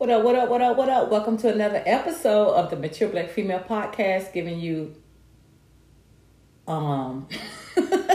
[0.00, 1.10] What up, what up, what up, what up?
[1.10, 4.94] Welcome to another episode of the Mature Black Female Podcast, giving you
[6.66, 7.28] um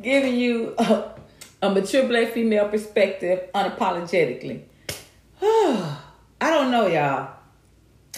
[0.00, 1.10] giving you a,
[1.62, 4.62] a mature black female perspective unapologetically.
[5.42, 5.98] I
[6.40, 7.34] don't know, y'all.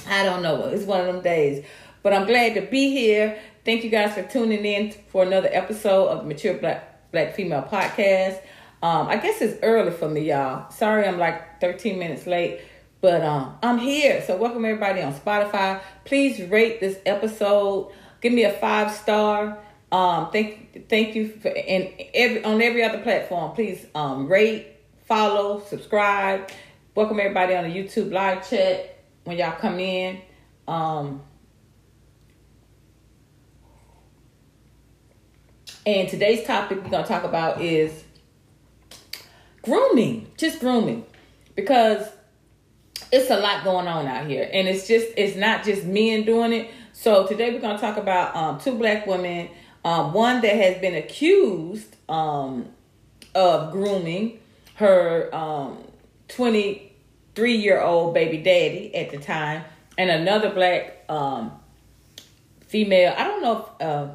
[0.06, 0.66] I don't know.
[0.66, 1.64] It's one of them days.
[2.02, 3.38] But I'm glad to be here.
[3.64, 7.62] Thank you guys for tuning in for another episode of the Mature Black Black Female
[7.62, 8.42] Podcast.
[8.84, 10.70] Um, I guess it's early for me, y'all.
[10.70, 12.60] Sorry, I'm like 13 minutes late,
[13.00, 14.22] but um, I'm here.
[14.26, 15.80] So welcome everybody on Spotify.
[16.04, 17.90] Please rate this episode.
[18.20, 19.56] Give me a five star.
[19.90, 23.52] Um, thank thank you for and every on every other platform.
[23.52, 24.66] Please um, rate,
[25.06, 26.50] follow, subscribe.
[26.94, 30.20] Welcome everybody on the YouTube live chat when y'all come in.
[30.68, 31.22] Um,
[35.86, 38.03] and today's topic we're gonna talk about is
[39.64, 41.04] grooming, just grooming,
[41.54, 42.06] because
[43.12, 46.52] it's a lot going on out here, and it's just it's not just men doing
[46.52, 46.70] it.
[46.92, 49.48] So today we're gonna talk about um, two black women,
[49.84, 52.66] um, one that has been accused um,
[53.34, 54.40] of grooming
[54.76, 55.78] her um,
[56.28, 56.92] twenty
[57.34, 59.64] three year old baby daddy at the time,
[59.98, 61.52] and another black um,
[62.66, 63.14] female.
[63.16, 64.08] I don't know if uh,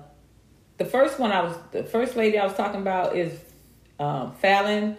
[0.78, 3.38] the first one I was the first lady I was talking about is
[4.00, 4.98] um, Falynn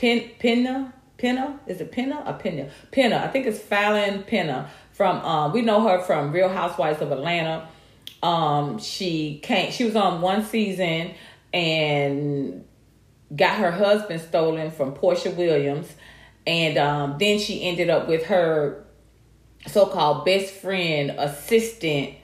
[0.00, 5.18] Pin Pinna Pinna is it Pinna or Pinna Pinna I think it's Falynn Pinna from
[5.18, 7.68] um, we know her from Real Housewives of Atlanta.
[8.22, 11.10] Um, she came she was on one season
[11.52, 12.64] and
[13.36, 15.92] got her husband stolen from Porsha Williams.
[16.46, 18.82] And um, then she ended up with her
[19.66, 22.14] so-called best friend assistant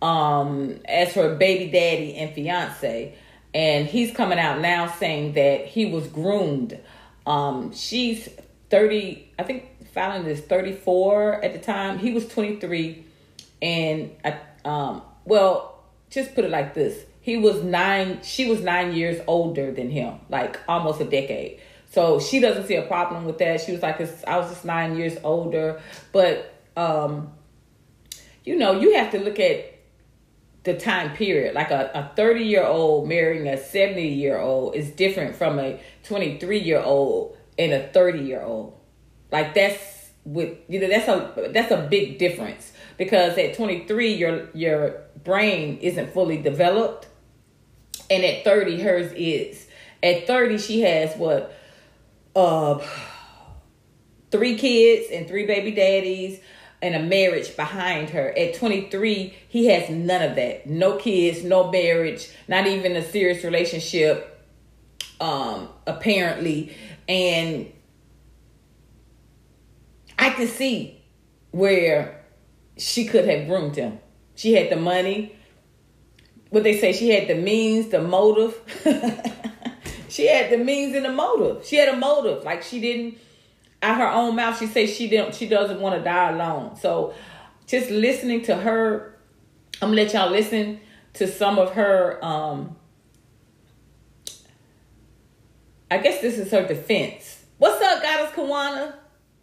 [0.00, 3.14] um, as her baby daddy and fiance.
[3.52, 6.78] And he's coming out now saying that he was groomed
[7.26, 8.28] um, she's
[8.70, 11.98] 30, I think Falynn is 34 at the time.
[11.98, 13.04] He was 23.
[13.62, 17.04] And, I, um, well, just put it like this.
[17.20, 21.60] He was nine, she was nine years older than him, like almost a decade.
[21.90, 23.60] So she doesn't see a problem with that.
[23.60, 25.80] She was like, I was just nine years older.
[26.12, 27.32] But, um,
[28.44, 29.79] you know, you have to look at
[30.64, 31.54] the time period.
[31.54, 35.80] Like a, a 30 year old marrying a 70 year old is different from a
[36.04, 38.78] 23 year old and a 30 year old.
[39.30, 44.48] Like that's with you know that's a that's a big difference because at 23 your
[44.52, 47.08] your brain isn't fully developed
[48.10, 49.66] and at 30 hers is.
[50.02, 51.56] At 30 she has what
[52.36, 52.78] uh
[54.30, 56.40] three kids and three baby daddies
[56.82, 58.36] and a marriage behind her.
[58.36, 60.66] At 23, he has none of that.
[60.66, 64.36] No kids, no marriage, not even a serious relationship
[65.20, 66.74] um apparently
[67.06, 67.70] and
[70.18, 71.02] I can see
[71.50, 72.24] where
[72.76, 73.98] she could have groomed him.
[74.34, 75.34] She had the money.
[76.50, 78.54] What they say, she had the means, the motive.
[80.08, 81.64] she had the means and the motive.
[81.64, 82.44] She had a motive.
[82.44, 83.18] Like she didn't
[83.82, 86.76] out her own mouth she says she didn't she doesn't want to die alone.
[86.76, 87.14] So
[87.66, 89.16] just listening to her
[89.80, 90.80] i'm gonna let y'all listen
[91.14, 92.76] to some of her um
[95.90, 97.44] i guess this is her defense.
[97.58, 98.94] What's up goddess kawana?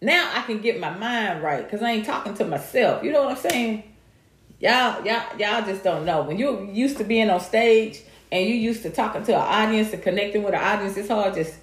[0.02, 3.04] Now i can get my mind right because i ain't talking to myself.
[3.04, 3.84] You know what i'm saying?
[4.60, 6.24] Y'all y'all y'all just don't know.
[6.24, 9.94] When you're used to being on stage and you used to talking to an audience
[9.94, 11.56] and connecting with an audience it's hard just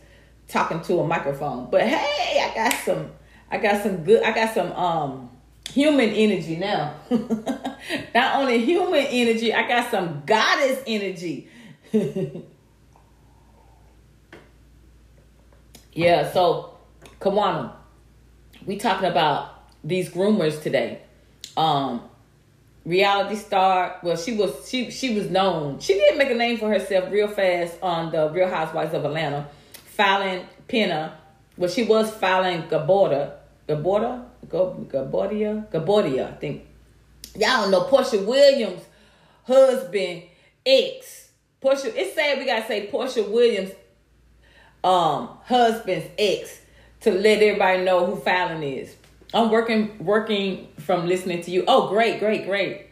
[0.49, 1.69] talking to a microphone.
[1.71, 3.11] But hey, I got some
[3.51, 5.31] I got some good I got some um
[5.71, 6.95] human energy now.
[8.15, 11.49] Not only human energy, I got some goddess energy.
[15.93, 16.77] yeah, so
[17.21, 17.73] Kawana,
[18.67, 21.01] we talking about these groomers today.
[21.57, 22.03] Um
[22.85, 23.99] reality star.
[24.03, 25.79] Well, she was she she was known.
[25.81, 29.49] She did make a name for herself real fast on the Real Housewives of Atlanta
[29.97, 31.19] Falynn Pena,
[31.57, 33.33] well, she was Falynn Gaborda,
[33.69, 36.65] Gaborda, Gabordia, Gabordia, I think.
[37.37, 38.83] Y'all know Porsha Williams'
[39.45, 40.23] husband,
[40.65, 41.31] ex.
[41.63, 43.73] Porsha, it's sad we gotta say Porsha Williams'
[44.83, 46.61] um husband's ex
[47.01, 48.95] to let everybody know who Fallon is.
[49.33, 51.65] I'm working working from listening to you.
[51.67, 52.87] Oh, great, great, great.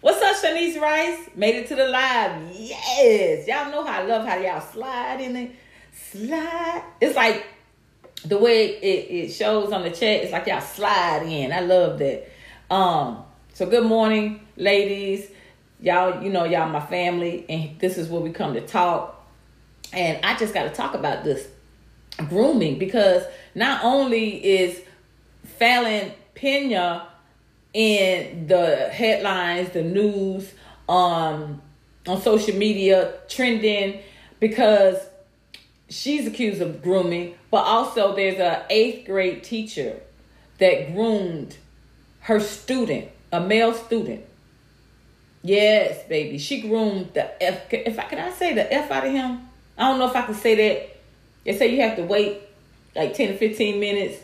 [0.00, 1.28] What's up, Shanice Rice?
[1.34, 2.50] Made it to the live.
[2.52, 3.46] Yes.
[3.46, 5.50] Y'all know how I love how y'all slide in it
[6.10, 6.82] slide.
[7.00, 7.46] It's like
[8.24, 10.22] the way it, it shows on the chat.
[10.22, 11.52] It's like y'all slide in.
[11.52, 12.28] I love that.
[12.70, 13.24] Um.
[13.54, 15.28] So good morning, ladies.
[15.80, 19.26] Y'all, you know y'all my family, and this is where we come to talk.
[19.92, 21.48] And I just got to talk about this.
[22.28, 23.22] grooming because
[23.54, 24.80] not only is
[25.60, 27.08] Falynn Pena
[27.72, 30.52] in the headlines, the news,
[30.88, 31.62] um,
[32.06, 34.00] on social media, trending
[34.40, 34.96] because
[35.88, 40.00] she's accused of grooming, but also there's a eighth grade teacher
[40.58, 41.56] that groomed
[42.20, 44.24] her student, a male student.
[45.42, 47.72] Yes, baby, she groomed the F.
[47.72, 50.22] If I can I say the F out of him, I don't know if I
[50.22, 50.96] can say that.
[51.44, 52.40] They say you have to wait
[52.94, 54.18] like ten to fifteen minutes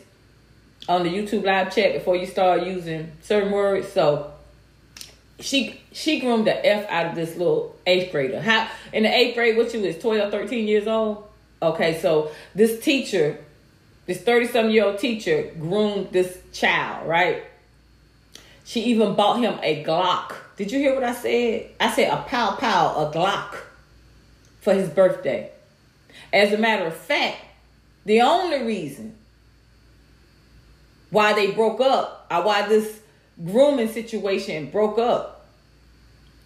[0.87, 3.87] on the YouTube live chat before you start using certain words.
[3.87, 4.33] So
[5.39, 8.41] she she groomed the F out of this little eighth grader.
[8.41, 11.27] How in the eighth grade, what you is 12, 13 years old?
[11.61, 13.37] Okay, so this teacher,
[14.05, 17.43] this 30 some year old teacher groomed this child, right?
[18.65, 20.35] She even bought him a Glock.
[20.57, 21.69] Did you hear what I said?
[21.79, 23.57] I said a pow pow, a Glock
[24.61, 25.51] for his birthday.
[26.33, 27.37] As a matter of fact,
[28.05, 29.15] the only reason
[31.09, 32.99] why they broke up or why this
[33.43, 35.45] grooming situation broke up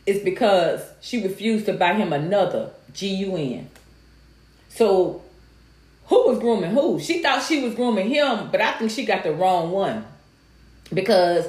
[0.06, 3.70] is because she refused to buy him another G-U-N.
[4.70, 5.22] So
[6.08, 7.00] who was grooming who?
[7.00, 10.06] She thought she was grooming him, but I think she got the wrong one.
[10.92, 11.48] Because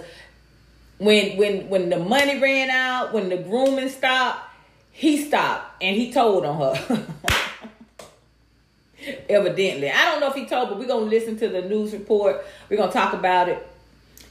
[0.98, 4.40] when when when the money ran out, when the grooming stopped,
[4.90, 7.06] he stopped and he told on her.
[9.30, 9.90] Evidently.
[9.90, 12.44] I don't know if he told, but we're gonna listen to the news report.
[12.68, 13.66] We're gonna talk about it.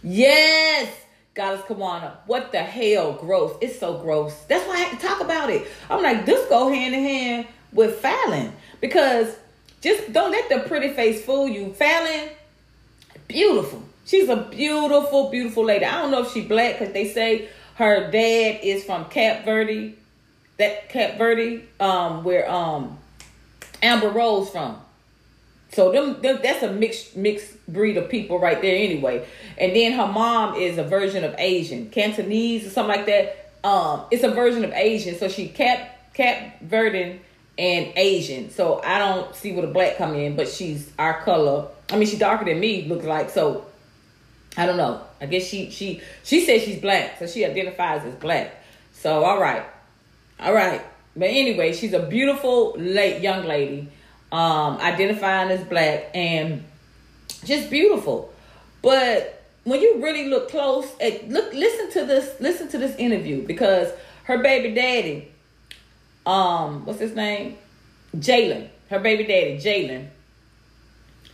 [0.04, 0.94] Yes,
[1.34, 2.18] Goddess Kawana.
[2.28, 3.14] What the hell?
[3.14, 3.58] Gross.
[3.62, 4.36] It's so gross.
[4.48, 5.68] That's why I had to talk about it.
[5.90, 8.52] I'm like, this go hand in hand with Falynn.
[8.82, 9.36] Because
[9.82, 11.76] just don't let the pretty face fool you.
[11.80, 12.30] Falynn,
[13.28, 13.84] beautiful.
[14.06, 15.86] She's a beautiful, beautiful lady.
[15.86, 19.96] I don't know if she black because they say her dad is from Cap Verde.
[20.58, 22.98] That Cap Verde, um, where um
[23.82, 24.82] Amber Rose from.
[25.72, 29.26] So them, them that's a mixed mixed breed of people right there anyway.
[29.58, 33.52] And then her mom is a version of Asian, Cantonese or something like that.
[33.64, 35.18] Um, it's a version of Asian.
[35.18, 37.20] So she Cap Cap Verden
[37.60, 38.50] and Asian.
[38.50, 41.68] So I don't see where the black come in, but she's our color.
[41.92, 43.30] I mean, she's darker than me, looks like.
[43.30, 43.66] So
[44.58, 45.02] I don't know.
[45.22, 48.64] I guess she she she says she's black, so she identifies as black.
[48.94, 49.66] So all right,
[50.40, 50.82] all right.
[51.16, 53.90] But anyway, she's a beautiful late young lady,
[54.32, 56.64] um, identifying as black and
[57.44, 58.34] just beautiful.
[58.82, 63.46] But when you really look close, at, look, listen to this, listen to this interview
[63.46, 63.92] because
[64.24, 65.30] her baby daddy,
[66.30, 67.58] um, what's his name,
[68.16, 70.08] Jalen, her baby daddy, Jalen,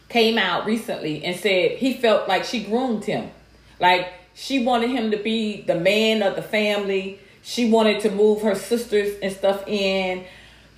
[0.10, 3.32] came out recently and said he felt like she groomed him,
[3.80, 8.42] like she wanted him to be the man of the family she wanted to move
[8.42, 10.26] her sisters and stuff in.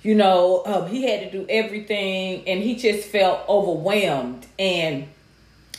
[0.02, 4.46] You know, um, he had to do everything, and he just felt overwhelmed.
[4.58, 5.08] And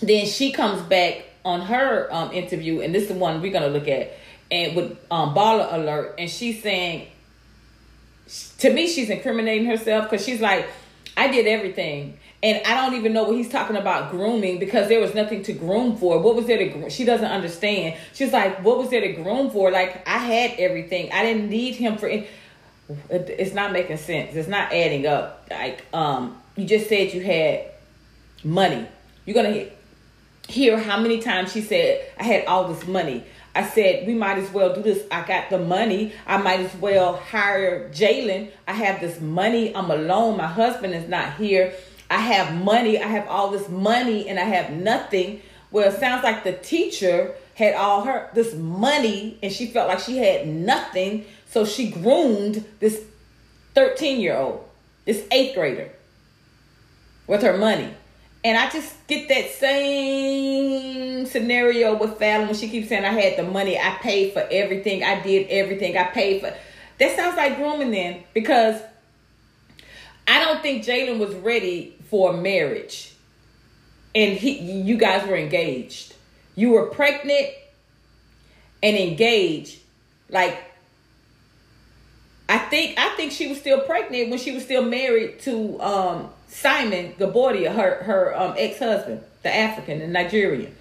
[0.01, 3.67] then she comes back on her um, interview, and this is the one we're gonna
[3.67, 4.13] look at,
[4.49, 7.07] and with um, baller alert, and she's saying,
[8.59, 10.67] to me, she's incriminating herself because she's like,
[11.17, 12.17] I did everything.
[12.41, 15.53] And I don't even know what he's talking about grooming because there was nothing to
[15.53, 16.19] groom for.
[16.19, 16.89] What was there to groom?
[16.89, 17.97] She doesn't understand.
[18.13, 19.71] She's like, what was there to groom for?
[19.71, 21.11] Like, I had everything.
[21.11, 22.29] I didn't need him for it.
[23.09, 24.35] It's not making sense.
[24.35, 25.47] It's not adding up.
[25.51, 27.65] Like, um, you just said you had
[28.43, 28.87] money.
[29.25, 29.71] You're going to
[30.51, 33.25] hear how many times she said, I had all this money.
[33.55, 35.03] I said, we might as well do this.
[35.11, 36.13] I got the money.
[36.27, 38.51] I might as well hire Jalen.
[38.67, 39.75] I have this money.
[39.75, 40.37] I'm alone.
[40.37, 41.73] My husband is not here.
[42.09, 45.41] I have money, I have all this money, and I have nothing.
[45.71, 49.99] Well, it sounds like the teacher had all her this money and she felt like
[49.99, 51.25] she had nothing.
[51.49, 53.03] So she groomed this
[53.75, 54.67] 13 year old,
[55.05, 55.91] this eighth grader,
[57.27, 57.93] with her money.
[58.43, 63.37] And I just get that same scenario with Falynn when she keeps saying, I had
[63.37, 66.53] the money, I paid for everything, I did everything, I paid for.
[66.99, 68.81] That sounds like grooming then because
[70.27, 73.13] I don't think Jalen was ready for marriage
[74.15, 76.15] and he you guys were engaged
[76.55, 77.49] you were pregnant
[78.81, 79.79] and engaged
[80.29, 80.57] like
[82.47, 86.29] i think i think she was still pregnant when she was still married to um,
[86.49, 90.75] simon gabordia her her um, ex-husband the african the nigerian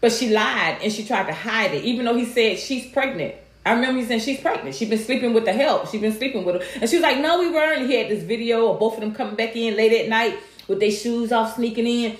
[0.00, 3.34] but she lied and she tried to hide it even though he said she's pregnant
[3.64, 4.74] I remember he saying she's pregnant.
[4.74, 5.90] She's been sleeping with the help.
[5.90, 6.62] She's been sleeping with him.
[6.80, 7.88] And she was like, no, we weren't.
[7.88, 10.80] He had this video of both of them coming back in late at night with
[10.80, 12.16] their shoes off, sneaking in.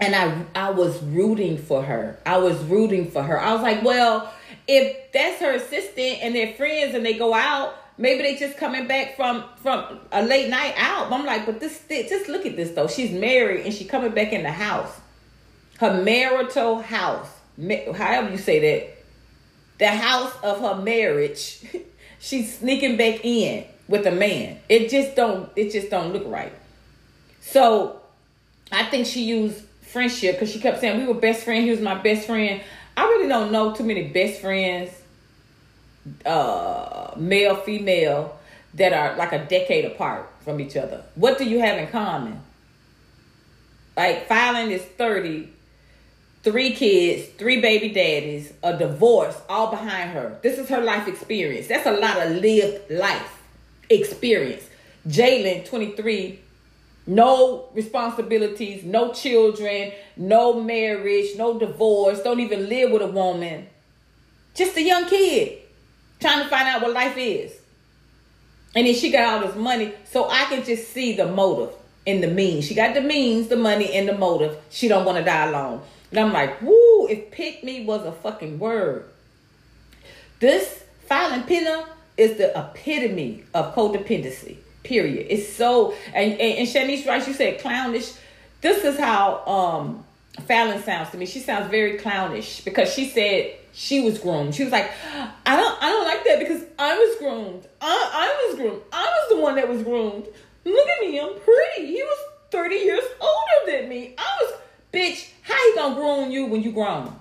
[0.00, 2.18] And I, I was rooting for her.
[2.24, 3.38] I was rooting for her.
[3.38, 4.32] I was like, well,
[4.66, 8.86] if that's her assistant and they're friends and they go out, maybe they just coming
[8.86, 11.12] back from from a late night out.
[11.12, 12.88] I'm like, but this just look at this though.
[12.88, 15.00] She's married and she coming back in the house,
[15.78, 19.04] her marital house, however you say that,
[19.78, 21.64] the house of her marriage.
[22.18, 24.60] She's sneaking back in with a man.
[24.68, 25.50] It just don't.
[25.56, 26.52] It just don't look right.
[27.40, 28.00] So,
[28.70, 31.64] I think she used friendship because she kept saying we were best friends.
[31.64, 32.62] He was my best friend.
[32.96, 35.01] I really don't know too many best friends
[36.26, 38.38] uh, male, female,
[38.74, 41.04] that are like a decade apart from each other.
[41.14, 42.40] What do you have in common?
[43.96, 45.48] Like Falynn is 30,
[46.42, 50.38] three kids, three baby daddies, a divorce, all behind her.
[50.42, 51.68] This is her life experience.
[51.68, 53.42] That's a lot of lived life
[53.90, 54.68] experience.
[55.06, 56.40] Jalen, 23,
[57.06, 63.66] no responsibilities, no children, no marriage, no divorce, don't even live with a woman.
[64.54, 65.61] Just a young kid
[66.22, 67.52] trying to find out what life is.
[68.74, 71.74] And then she got all this money, so I can just see the motive
[72.06, 72.64] and the means.
[72.64, 74.56] She got the means, the money, and the motive.
[74.70, 75.82] She don't want to die alone.
[76.10, 79.04] And I'm like, woo, if pick me was a fucking word.
[80.40, 81.86] This Falynn Penner
[82.16, 84.56] is the epitome of codependency.
[84.82, 85.26] Period.
[85.30, 88.14] It's so and and, and Shanice Rice, you said clownish.
[88.60, 90.04] This is how um
[90.40, 91.26] Falynn sounds to me.
[91.26, 94.54] She sounds very clownish because she said she was groomed.
[94.54, 94.90] She was like,
[95.46, 95.71] I don't
[96.32, 97.66] that because I was groomed.
[97.80, 98.82] I, I was groomed.
[98.92, 100.26] I was the one that was groomed.
[100.64, 101.86] Look at me, I'm pretty.
[101.86, 102.18] He was
[102.50, 104.14] 30 years older than me.
[104.16, 104.54] I was
[104.92, 107.14] bitch, how he gonna groom you when you grown?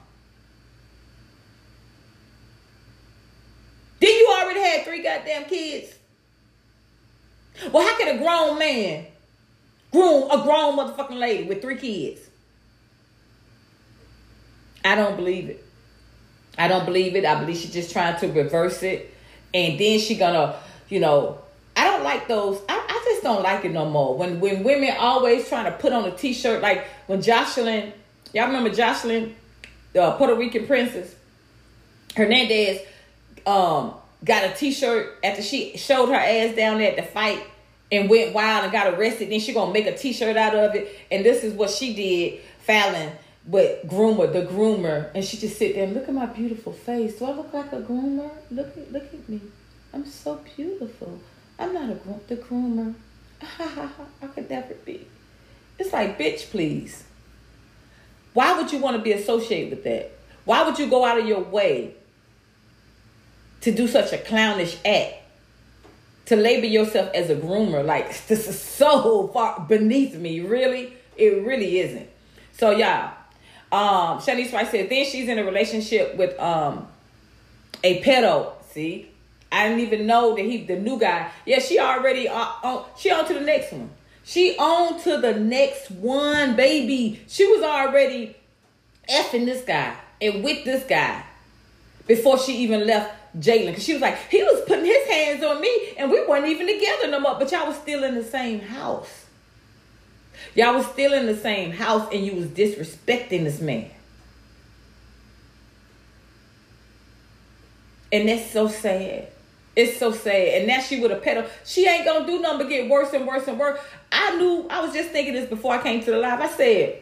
[4.00, 5.94] Then you already had three goddamn kids.
[7.72, 9.06] Well, how can a grown man
[9.92, 12.22] groom a grown motherfucking lady with three kids?
[14.84, 15.64] I don't believe it.
[16.58, 17.26] I don't believe it.
[17.26, 19.14] I believe she's just trying to reverse it.
[19.54, 20.58] And then she gonna,
[20.90, 21.40] you know,
[21.76, 22.62] I don't like those.
[22.68, 24.18] I, I just don't like it no more.
[24.18, 27.92] When when women always trying to put on a t-shirt, like when Joseline,
[28.34, 29.34] y'all remember Joseline,
[29.94, 31.16] the Puerto Rican princess,
[32.16, 32.82] Hernandez,
[33.46, 33.94] um,
[34.24, 37.44] got a t-shirt after she showed her ass down there at the fight
[37.92, 39.32] and went wild and got arrested.
[39.32, 41.00] Then she gonna make a t-shirt out of it.
[41.10, 43.12] And this is what she did, Falynn
[43.48, 47.18] but groomer, the groomer, and she just sit there and look at my beautiful face.
[47.18, 48.30] Do I look like a groomer?
[48.52, 49.42] Look at look at me.
[49.94, 51.20] I'm so beautiful.
[51.58, 52.94] I'm not a groom, the groomer.
[53.42, 55.08] I could never be.
[55.80, 57.04] It's like, bitch, please.
[58.34, 60.12] Why would you want to be associated with that?
[60.46, 61.96] Why would you go out of your way
[63.62, 65.16] to do such a clownish act?
[66.26, 70.40] To label yourself as a groomer, like this is so far beneath me.
[70.40, 72.10] Really, it really isn't.
[72.54, 73.14] So y'all,
[73.72, 76.88] um, Shanice Rice said, then she's in a relationship with um
[77.84, 78.54] a pedo.
[78.72, 79.10] See,
[79.52, 81.30] I didn't even know that he the new guy.
[81.46, 82.86] Yeah, she already uh, on.
[82.98, 83.90] She on to the next one.
[84.24, 87.22] She on to the next one, baby.
[87.28, 88.36] She was already
[89.10, 91.24] effing this guy and with this guy
[92.08, 93.74] before she even left Jalen.
[93.74, 96.68] Cause she was like, he was putting his hands on me, and we weren't even
[96.68, 97.36] together no more.
[97.38, 99.21] But y'all was still in the same house.
[100.56, 103.90] Y'all was still in the same house and you was disrespecting this man.
[108.12, 109.28] And that's so sad.
[109.76, 110.60] It's so sad.
[110.60, 111.48] And now she with a pedo.
[111.66, 113.80] She ain't gonna do nothing but get worse and worse and worse.
[114.12, 116.42] I knew, I was just thinking this before I came to the live.
[116.42, 117.02] I said,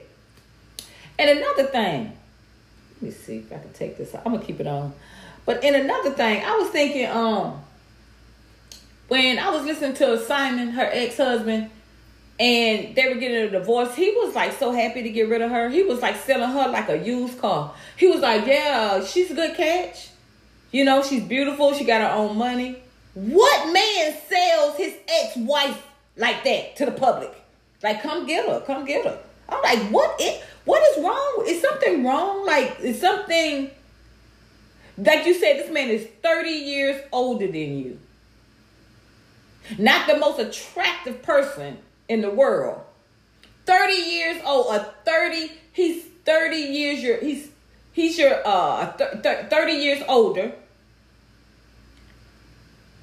[1.18, 2.16] and another thing,
[2.96, 4.14] let me see if I can take this.
[4.14, 4.94] I'm gonna keep it on.
[5.46, 7.60] But in another thing, I was thinking, um,
[9.08, 11.72] when I was listening to Simon, her ex-husband,
[12.40, 13.94] and they were getting a divorce.
[13.96, 15.70] He was like so happy to get rid of her.
[15.70, 17.74] He was like selling her like a used car.
[17.98, 20.10] He was like, Yeah, she's a good catch.
[20.72, 21.74] You know, she's beautiful.
[21.74, 22.78] She got her own money.
[23.14, 27.34] What man sells his ex wife like that to the public?
[27.84, 28.62] Like, come get her.
[28.62, 29.20] Come get her.
[29.50, 30.22] I'm like, what?
[30.66, 31.44] What is wrong?
[31.48, 32.46] Is something wrong?
[32.46, 33.72] Like, is something.
[34.98, 38.00] Like you said, this man is 30 years older than you.
[39.78, 41.78] Not the most attractive person
[42.10, 42.82] in the world.
[43.66, 47.50] 30 years old, a 30, he's 30 years your he's
[47.92, 50.52] he's your uh th- th- 30 years older,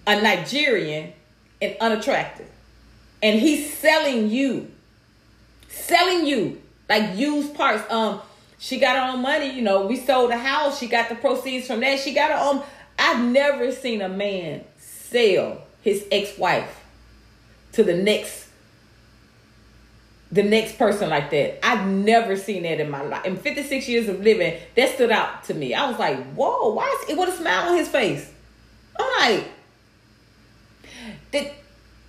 [0.06, 1.12] a Nigerian
[1.62, 2.48] and unattractive.
[3.22, 4.70] And he's selling you.
[5.68, 7.90] Selling you like used parts.
[7.90, 8.20] Um
[8.58, 11.66] she got her own money, you know, we sold a house, she got the proceeds
[11.66, 12.00] from that.
[12.00, 12.62] She got her own
[12.98, 16.82] I've never seen a man sell his ex-wife
[17.72, 18.45] to the next
[20.32, 21.64] the next person like that.
[21.64, 23.24] I've never seen that in my life.
[23.24, 25.72] In 56 years of living, that stood out to me.
[25.74, 28.32] I was like, whoa, why is it with a smile on his face?
[28.98, 29.48] I'm like,
[31.30, 31.52] Did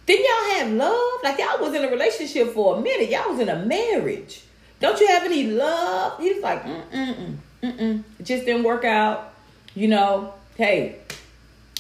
[0.06, 1.20] didn't y'all have love?
[1.24, 3.10] Like y'all was in a relationship for a minute.
[3.10, 4.42] Y'all was in a marriage.
[4.80, 6.20] Don't you have any love?
[6.20, 8.04] He's like, mm mm mm mm.
[8.20, 9.34] It just didn't work out.
[9.76, 11.00] You know, hey,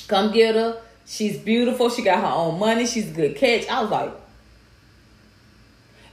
[0.07, 0.81] come get her.
[1.05, 1.89] She's beautiful.
[1.89, 2.85] She got her own money.
[2.85, 3.67] She's a good catch.
[3.69, 4.11] I was like,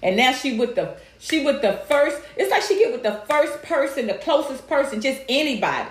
[0.05, 2.21] and now she with the she with the first.
[2.37, 5.89] It's like she get with the first person, the closest person, just anybody,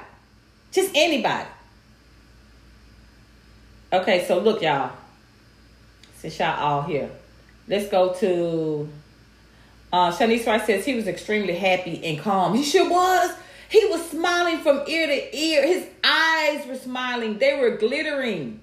[0.72, 1.50] just anybody.
[3.92, 4.92] Okay, so look, y'all.
[6.20, 7.10] Since y'all all here,
[7.68, 8.88] let's go to.
[9.92, 12.56] Uh, Shanice Rice says he was extremely happy and calm.
[12.56, 13.36] He sure was.
[13.70, 15.68] He was smiling from ear to ear.
[15.68, 17.40] His eyes were smiling.
[17.40, 18.62] They were glittering.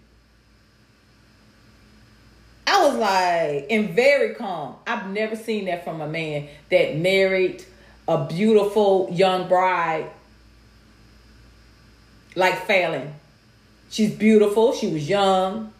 [2.80, 4.74] Was like, and very calm.
[4.86, 7.62] I've never seen that from a man that married
[8.08, 10.08] a beautiful young bride
[12.34, 13.12] like Falynn.
[13.90, 14.72] She's beautiful.
[14.72, 15.74] She was young.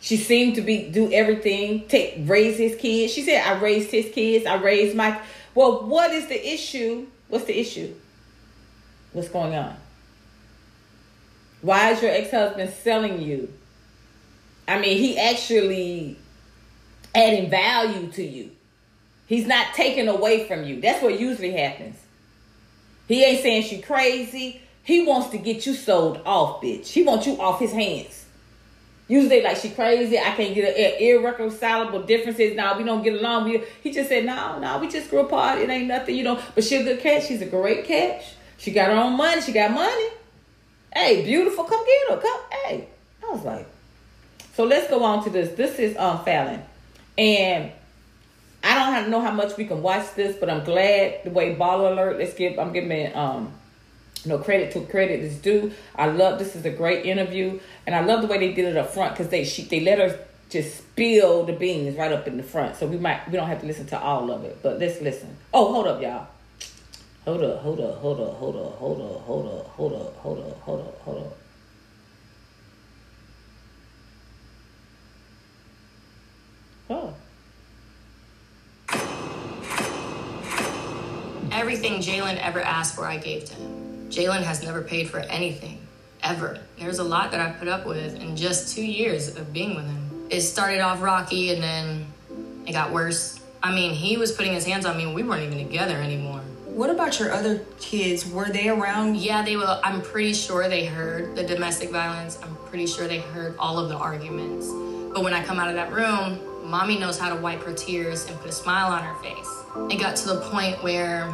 [0.00, 3.12] She seemed to be do everything, take raise his kids.
[3.12, 4.46] She said, "I raised his kids.
[4.46, 5.20] I raised my."
[5.54, 7.06] Well, what is the issue?
[7.28, 7.94] What's the issue?
[9.12, 9.76] What's going on?
[11.60, 13.52] Why is your ex-husband selling you?
[14.66, 16.16] I mean, he actually
[17.14, 18.50] adding value to you.
[19.26, 20.80] He's not taking away from you.
[20.80, 21.96] That's what usually happens.
[23.08, 24.60] He ain't saying she crazy.
[24.82, 26.88] He wants to get you sold off, bitch.
[26.88, 28.26] He wants you off his hands.
[29.06, 30.18] Usually, like she crazy.
[30.18, 32.56] I can't get an irreconcilable differences.
[32.56, 33.54] Now we don't get along.
[33.82, 35.58] He just said, no, no, we just grew apart.
[35.58, 36.40] It ain't nothing, you know.
[36.54, 37.26] But she's a good catch.
[37.26, 38.34] She's a great catch.
[38.56, 39.42] She got her own money.
[39.42, 40.08] She got money.
[40.94, 41.64] Hey, beautiful.
[41.64, 42.20] Come get her.
[42.22, 42.40] Come.
[42.64, 42.88] Hey.
[43.26, 43.66] I was like,
[44.54, 45.54] so let's go on to this.
[45.56, 46.62] This is um Falynn,
[47.18, 47.72] and
[48.62, 51.54] I don't have, know how much we can watch this, but I'm glad the way
[51.54, 52.18] Baller Alert.
[52.18, 52.58] Let's give.
[52.58, 53.52] I'm giving um
[54.26, 55.72] no credit to credit is due.
[55.94, 58.76] I love this is a great interview, and I love the way they did it
[58.76, 60.18] up front because they she they let her
[60.50, 62.76] just spill the beans right up in the front.
[62.76, 65.36] So we might we don't have to listen to all of it, but let's listen.
[65.52, 66.28] Oh, hold up, y'all.
[67.24, 70.38] Hold up, hold up, hold up, hold up, hold up, hold up, hold up, hold
[70.38, 71.36] up, hold up, hold up.
[76.90, 77.14] Oh.
[81.84, 84.08] Everything Jalen ever asked for, I gave to him.
[84.08, 85.86] Jalen has never paid for anything,
[86.22, 86.58] ever.
[86.78, 89.84] There's a lot that I put up with in just two years of being with
[89.84, 90.26] him.
[90.30, 92.06] It started off rocky and then
[92.66, 93.38] it got worse.
[93.62, 96.40] I mean, he was putting his hands on me and we weren't even together anymore.
[96.64, 98.26] What about your other kids?
[98.26, 99.18] Were they around?
[99.18, 99.78] Yeah, they were.
[99.84, 102.38] I'm pretty sure they heard the domestic violence.
[102.42, 104.68] I'm pretty sure they heard all of the arguments.
[105.12, 108.24] But when I come out of that room, mommy knows how to wipe her tears
[108.24, 109.92] and put a smile on her face.
[109.92, 111.30] It got to the point where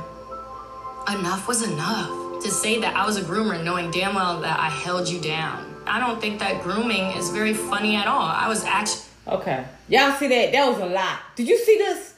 [1.18, 2.42] enough was enough.
[2.42, 5.74] To say that I was a groomer knowing damn well that I held you down.
[5.86, 8.22] I don't think that grooming is very funny at all.
[8.22, 9.02] I was actually.
[9.28, 9.66] Okay.
[9.88, 10.52] Y'all see that?
[10.52, 11.18] That was a lot.
[11.36, 12.14] Did you see this?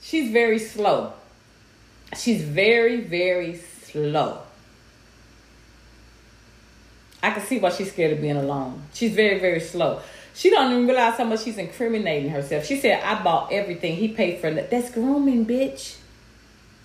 [0.00, 1.12] She's very slow.
[2.16, 4.38] She's very, very slow.
[7.22, 8.82] I can see why she's scared of being alone.
[8.94, 10.00] She's very, very slow.
[10.34, 12.64] She don't even realize how much she's incriminating herself.
[12.64, 13.96] She said, I bought everything.
[13.96, 14.70] He paid for it.
[14.70, 15.98] That's grooming, bitch.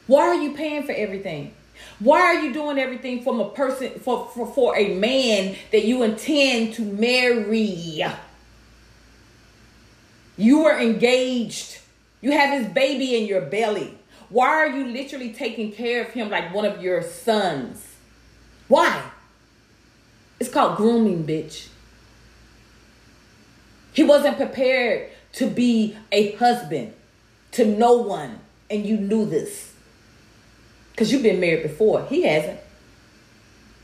[0.08, 1.54] Why are you paying for everything?
[2.00, 6.04] Why are you doing everything from a person for, for, for a man that you
[6.04, 8.04] intend to marry?
[10.38, 11.80] You are engaged.
[12.22, 13.98] You have his baby in your belly.
[14.30, 17.86] Why are you literally taking care of him like one of your sons?
[18.68, 19.02] Why?
[20.40, 21.70] It's called grooming, bitch.
[23.94, 26.94] He wasn't prepared to be a husband
[27.54, 28.40] to no one,
[28.70, 29.74] and you knew this.
[30.98, 32.08] Because you've been married before.
[32.08, 32.60] He hasn't.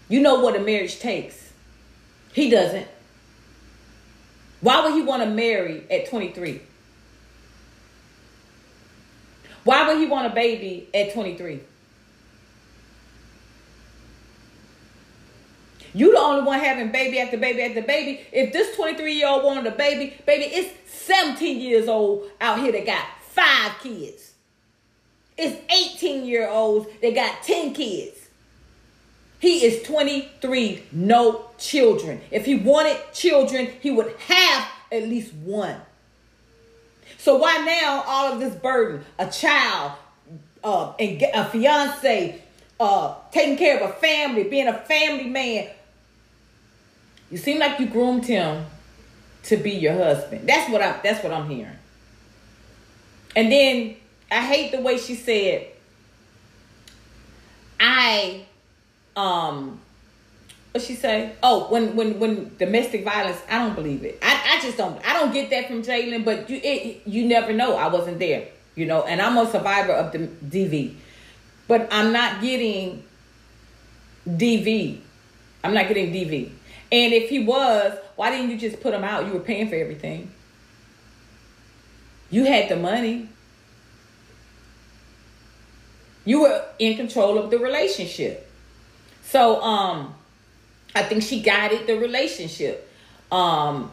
[0.09, 1.53] You know what a marriage takes.
[2.33, 2.87] He doesn't.
[4.61, 6.59] Why would he want to marry at 23?
[9.63, 11.59] Why would he want a baby at 23?
[15.93, 18.21] You the only one having baby after baby after baby.
[18.31, 22.71] If this 23 year old wanted a baby, baby, it's 17 years old out here
[22.71, 24.32] that got five kids.
[25.37, 25.57] It's
[25.97, 28.19] 18 year olds that got 10 kids.
[29.39, 32.21] He is 23, no children.
[32.31, 35.75] If he wanted children, he would have at least one.
[37.17, 39.03] So why now all of this burden?
[39.19, 39.93] A child,
[40.63, 42.41] uh, and a fiance,
[42.79, 45.69] uh, taking care of a family, being a family man,
[47.29, 48.65] you seem like you groomed him
[49.43, 50.47] to be your husband.
[50.47, 51.77] That's what I that's what I'm hearing.
[53.35, 53.95] And then
[54.33, 55.67] I hate the way she said
[57.79, 58.45] I
[59.15, 59.79] um
[60.73, 61.33] what she say?
[61.43, 64.17] Oh, when when when domestic violence, I don't believe it.
[64.23, 64.99] I, I just don't.
[65.05, 66.25] I don't get that from Jalen.
[66.25, 67.75] But you it, you never know.
[67.75, 69.03] I wasn't there, you know.
[69.03, 70.95] And I'm a survivor of the DV,
[71.67, 73.03] but I'm not getting
[74.27, 74.99] DV.
[75.63, 76.49] I'm not getting DV.
[76.91, 79.27] And if he was, why didn't you just put him out?
[79.27, 80.31] You were paying for everything.
[82.31, 83.29] You had the money.
[86.25, 88.49] You were in control of the relationship.
[89.23, 90.15] So um
[90.95, 92.89] I think she guided the relationship.
[93.31, 93.91] Um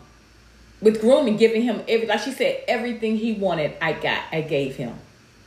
[0.81, 4.77] with grooming, giving him every like she said, everything he wanted, I got, I gave
[4.77, 4.95] him.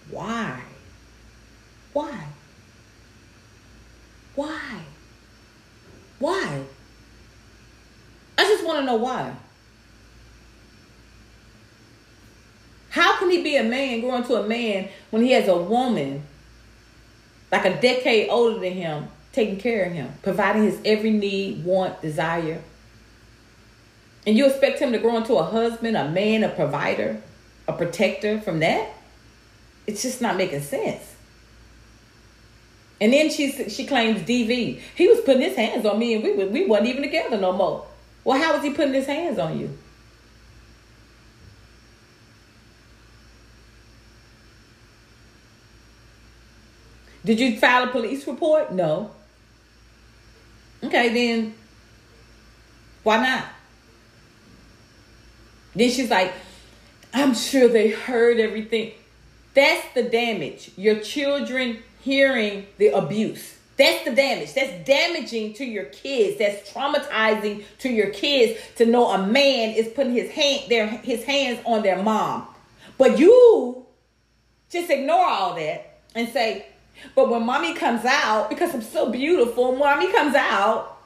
[0.10, 0.62] Why?
[1.94, 2.28] Why?
[4.36, 4.82] Why?
[6.20, 6.64] Why?
[8.38, 9.36] I just want to know why.
[12.90, 16.24] How can he be a man, grow into a man, when he has a woman
[17.54, 22.02] like a decade older than him taking care of him, providing his every need, want,
[22.02, 22.64] desire?
[24.26, 27.22] And you expect him to grow into a husband, a man, a provider,
[27.68, 28.90] a protector from that?
[29.86, 31.16] It's just not making sense.
[33.00, 34.80] And then she she claims DV.
[34.96, 37.86] He was putting his hands on me, and we we wasn't even together no more.
[38.24, 39.78] Well, how was he putting his hands on you?
[47.26, 48.72] Did you file a police report?
[48.74, 49.12] No.
[50.84, 51.54] Okay, then
[53.04, 53.46] why not?
[55.76, 56.34] Then she's like,
[57.14, 58.92] I'm sure they heard everything.
[59.54, 60.72] That's the damage.
[60.76, 63.58] Your children hearing the abuse.
[63.78, 64.54] That's the damage.
[64.54, 66.38] That's damaging to your kids.
[66.38, 71.24] That's traumatizing to your kids to know a man is putting his hand their his
[71.24, 72.48] hands on their mom.
[72.98, 73.86] But you
[74.70, 76.68] just ignore all that and say,
[77.16, 80.98] but when mommy comes out, because I'm so beautiful, mommy comes out,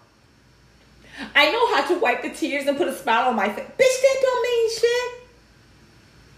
[1.36, 3.65] I know how to wipe the tears and put a smile on my face.
[3.65, 5.12] Bitch, that don't mean shit.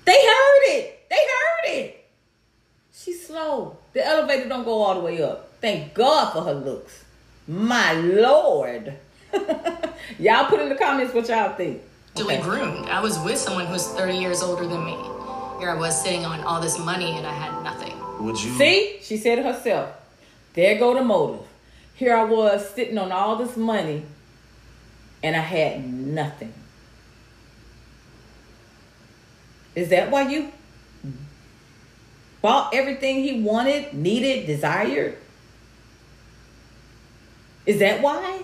[0.05, 1.09] They heard it.
[1.09, 2.05] They heard it.
[2.93, 3.77] She's slow.
[3.93, 5.53] The elevator don't go all the way up.
[5.61, 7.03] Thank God for her looks.
[7.47, 8.93] My Lord.
[10.19, 11.81] y'all put in the comments what y'all think.
[12.15, 12.41] Actually Okay.
[12.43, 12.87] groomed.
[12.89, 14.97] I was with someone who's 30 years older than me.
[15.59, 17.88] Here I was sitting on all this money and I had nothing.
[18.19, 18.51] Would you?
[18.57, 19.91] See, she said it herself.
[20.53, 21.45] There go the motive.
[21.95, 24.03] Here I was sitting on all this money
[25.23, 26.53] and I had nothing.
[29.75, 30.51] Is that why you
[32.41, 35.17] bought everything he wanted, needed, desired?
[37.65, 38.43] Is that why?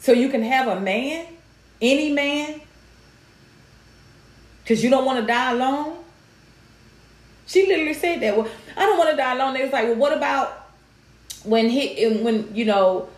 [0.00, 1.26] So you can have a man,
[1.80, 2.60] any man,
[4.62, 5.97] because you don't want to die alone?
[7.48, 8.36] She literally said that.
[8.36, 9.54] Well, I don't want to die alone.
[9.54, 10.68] They was like, well, what about
[11.44, 13.08] when he, when you know,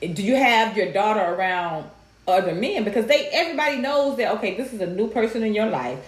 [0.00, 1.90] do you have your daughter around
[2.26, 2.84] other men?
[2.84, 4.32] Because they, everybody knows that.
[4.36, 5.98] Okay, this is a new person in your life.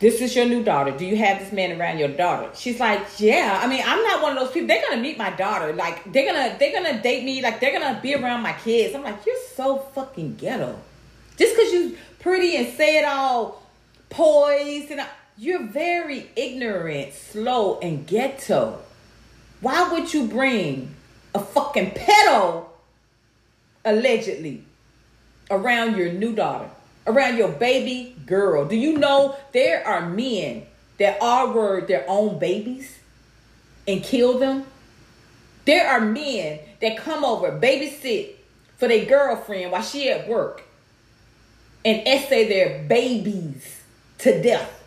[0.00, 0.90] This is your new daughter.
[0.90, 2.50] Do you have this man around your daughter?
[2.56, 3.60] She's like, yeah.
[3.62, 4.66] I mean, I'm not one of those people.
[4.66, 5.72] They're gonna meet my daughter.
[5.72, 7.40] Like, they're gonna, they're gonna date me.
[7.40, 8.96] Like, they're gonna be around my kids.
[8.96, 10.76] I'm like, you're so fucking ghetto.
[11.36, 13.62] Just because you're pretty and say it all
[14.10, 18.78] poised and you're very ignorant, slow, and ghetto.
[19.60, 20.94] Why would you bring
[21.34, 22.66] a fucking pedo,
[23.84, 24.64] allegedly,
[25.50, 26.68] around your new daughter,
[27.06, 28.64] around your baby girl?
[28.64, 30.66] Do you know there are men
[30.98, 32.98] that are their own babies
[33.86, 34.64] and kill them?
[35.64, 38.32] There are men that come over, babysit
[38.76, 40.64] for their girlfriend while she at work
[41.84, 43.80] and essay their babies
[44.18, 44.81] to death.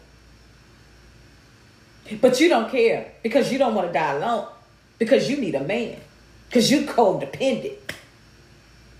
[2.21, 4.47] But you don't care because you don't want to die alone.
[4.99, 5.99] Because you need a man.
[6.47, 7.77] Because you codependent.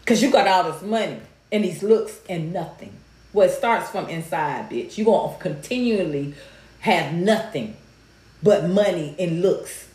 [0.01, 1.19] Because you got all this money
[1.51, 2.93] and these looks and nothing.
[3.33, 4.97] Well, it starts from inside, bitch.
[4.97, 6.33] You're going to continually
[6.79, 7.75] have nothing
[8.41, 9.87] but money and looks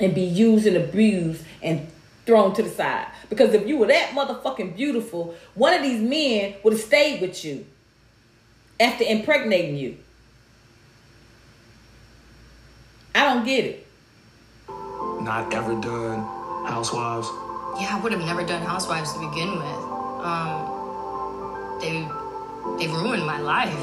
[0.00, 1.88] and be used and abused and
[2.26, 3.06] thrown to the side.
[3.28, 7.44] Because if you were that motherfucking beautiful, one of these men would have stayed with
[7.44, 7.66] you
[8.78, 9.96] after impregnating you.
[13.18, 13.84] I don't get it.
[14.68, 16.20] Not ever done
[16.68, 17.26] Housewives.
[17.80, 19.82] Yeah, I would have never done Housewives to begin with.
[20.22, 22.06] Um, they
[22.78, 23.76] they ruined my life.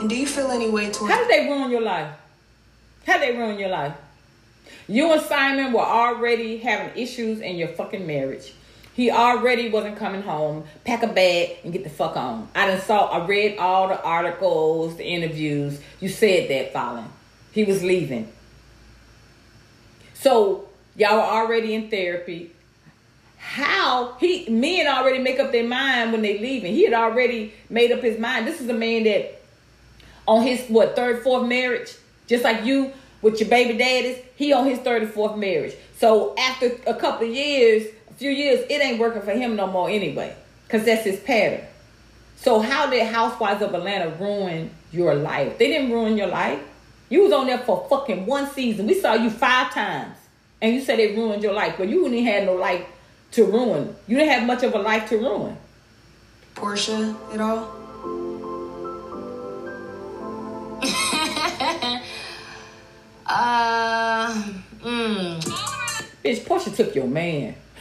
[0.00, 2.16] And do you feel any way towards How did they ruin your life?
[3.04, 3.92] How did they ruin your life?
[4.86, 8.54] You and Simon were already having issues in your fucking marriage.
[8.94, 10.64] He already wasn't coming home.
[10.84, 12.48] Pack a bag and get the fuck on.
[12.54, 15.78] I done saw, I read all the articles, the interviews.
[16.00, 17.08] You said that, Falynn.
[17.52, 18.32] He was leaving.
[20.20, 22.52] So y'all were already in therapy.
[23.38, 26.74] how he men already make up their mind when they leaving.
[26.74, 28.46] He had already made up his mind.
[28.46, 29.40] This is a man that
[30.26, 31.94] on his what third, fourth marriage,
[32.26, 35.74] just like you with your baby daddies, he on his third fourth marriage.
[35.96, 39.66] So after a couple of years, a few years, it ain't working for him no
[39.66, 40.34] more anyway.
[40.68, 41.64] Cause that's his pattern.
[42.36, 45.58] So how did Housewives of Atlanta ruin your life?
[45.58, 46.60] They didn't ruin your life.
[47.08, 48.86] You was on there for fucking one season.
[48.86, 50.16] We saw you five times.
[50.60, 51.76] And you said it ruined your life.
[51.78, 52.84] But you didn't have no life
[53.32, 53.94] to ruin.
[54.06, 55.56] You didn't have much of a life to ruin.
[56.54, 57.74] Porsha at all?
[63.30, 64.32] Uh,
[64.82, 65.38] mm.
[66.24, 67.54] Bitch, Porsha took your man.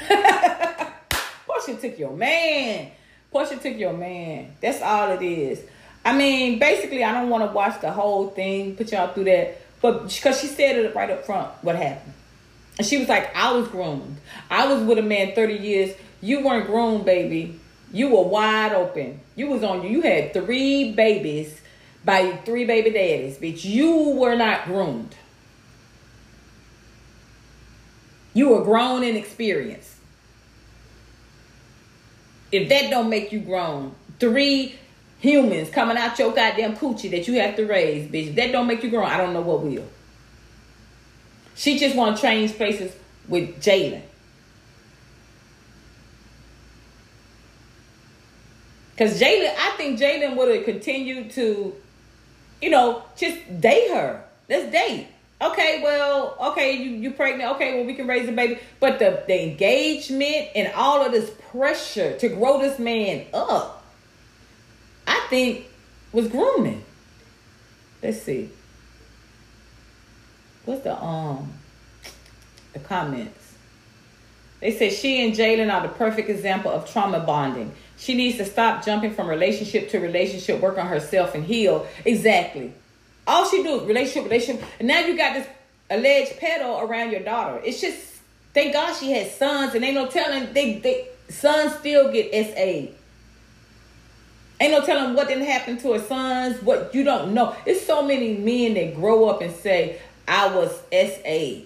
[1.47, 2.91] Porsha took your man.
[3.33, 4.51] Porsha took your man.
[4.59, 5.63] That's all it is.
[6.07, 9.59] I mean, basically, I don't want to watch the whole thing, put y'all through that.
[9.81, 12.13] But because she said it right up front, what happened.
[12.77, 14.15] And she was like, I was groomed.
[14.49, 15.95] I was with a man 30 years.
[16.21, 17.59] You weren't groomed, baby.
[17.91, 19.19] You were wide open.
[19.35, 19.89] You was on you.
[19.89, 21.59] You had three babies
[22.05, 23.65] by three baby daddies, bitch.
[23.65, 25.13] You were not groomed.
[28.33, 29.99] You were grown in experience.
[32.53, 34.75] If that don't make you grown, three
[35.19, 38.30] humans coming out your goddamn coochie that you have to raise, bitch.
[38.30, 39.86] If that don't make you grown, I don't know what will.
[41.56, 42.93] She just want to change places
[43.27, 44.03] with Jalen.
[48.91, 51.75] Because Jalen, I think Jalen would have continued to,
[52.62, 54.23] you know, just date her.
[54.49, 55.08] Let's date.
[55.39, 57.51] Okay, well, okay, you you pregnant.
[57.51, 58.60] Okay, well, we can raise a baby.
[58.80, 63.76] But the, the engagement and all of this pressure to grow this man up,
[65.29, 65.65] think
[66.11, 66.83] was grooming.
[68.01, 68.49] Let's see.
[70.65, 71.53] What's the um
[72.73, 73.53] the comments?
[74.59, 77.71] They said she and Jalen are the perfect example of trauma bonding.
[77.97, 81.87] She needs to stop jumping from relationship to relationship, work on herself and heal.
[82.05, 82.73] Exactly.
[83.27, 84.65] All she do is relationship, relationship.
[84.79, 85.47] And now you got this
[85.89, 87.61] alleged pedo around your daughter.
[87.63, 88.21] It's just
[88.53, 92.93] thank God she had sons and ain't no telling they they sons still get SA.
[94.59, 97.55] Ain't no telling what didn't happen to her sons, what you don't know.
[97.65, 101.63] It's so many men that grow up and say, I was SA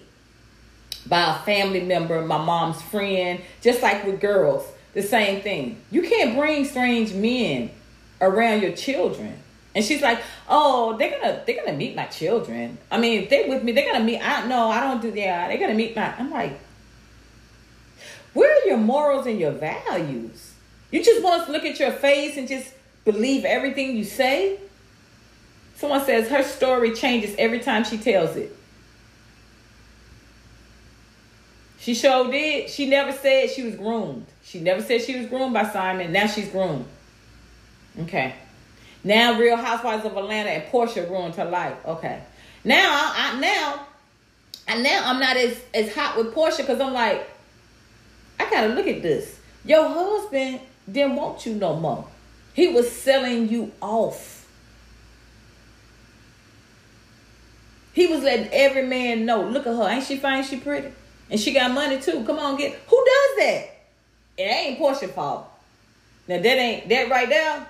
[1.06, 5.80] by a family member, my mom's friend, just like with girls, the same thing.
[5.90, 7.70] You can't bring strange men
[8.20, 9.38] around your children.
[9.74, 12.76] And she's like, "Oh, they're gonna they're gonna meet my children.
[12.90, 14.20] I mean, if they're with me, they're gonna meet.
[14.20, 15.48] I no, I don't do that.
[15.48, 16.58] They're gonna meet my." I'm like,
[18.34, 20.52] where are your morals and your values?
[20.90, 22.72] You just want us to look at your face and just
[23.04, 24.58] believe everything you say.
[25.76, 28.56] Someone says her story changes every time she tells it.
[31.78, 32.70] She showed did.
[32.70, 34.26] She never said she was groomed.
[34.44, 36.12] She never said she was groomed by Simon.
[36.12, 36.84] Now she's groomed.
[38.02, 38.34] Okay.
[39.02, 41.74] Now Real Housewives of Atlanta and Porsha ruined her life.
[41.84, 42.22] Okay.
[42.62, 43.86] Now I, I now
[44.68, 47.28] and now I'm not as as hot with Porsha because I'm like,
[48.38, 49.40] I gotta look at this.
[49.64, 50.60] Your husband
[50.90, 52.06] didn't want you no more.
[52.54, 54.46] He was selling you off.
[57.92, 59.42] He was letting every man know.
[59.42, 59.88] Look at her.
[59.88, 60.44] Ain't she fine?
[60.44, 60.92] She pretty.
[61.30, 62.24] And she got money too.
[62.24, 63.64] Come on, get who does that?
[64.38, 65.48] It ain't Porsha fault.
[66.28, 67.66] Now that ain't that right there.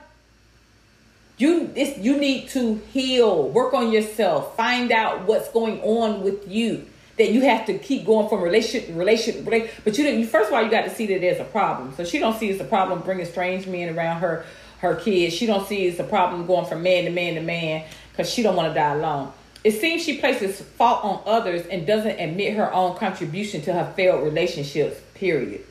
[1.38, 6.49] You it's, you need to heal, work on yourself, find out what's going on with
[6.49, 6.87] you.
[7.18, 9.85] That you have to keep going from relationship relationship, relationship.
[9.85, 10.27] but you didn't.
[10.27, 11.92] First of all, you got to see that there's a problem.
[11.95, 14.47] So she don't see it's a problem bringing strange men around her
[14.83, 15.35] her kids.
[15.35, 18.42] She don't see it's a problem going from man to man to man because she
[18.42, 19.33] don't want to die alone.
[19.64, 23.92] It seems she places fault on others and doesn't admit her own contribution to her
[23.95, 25.01] failed relationships.
[25.14, 25.64] Period.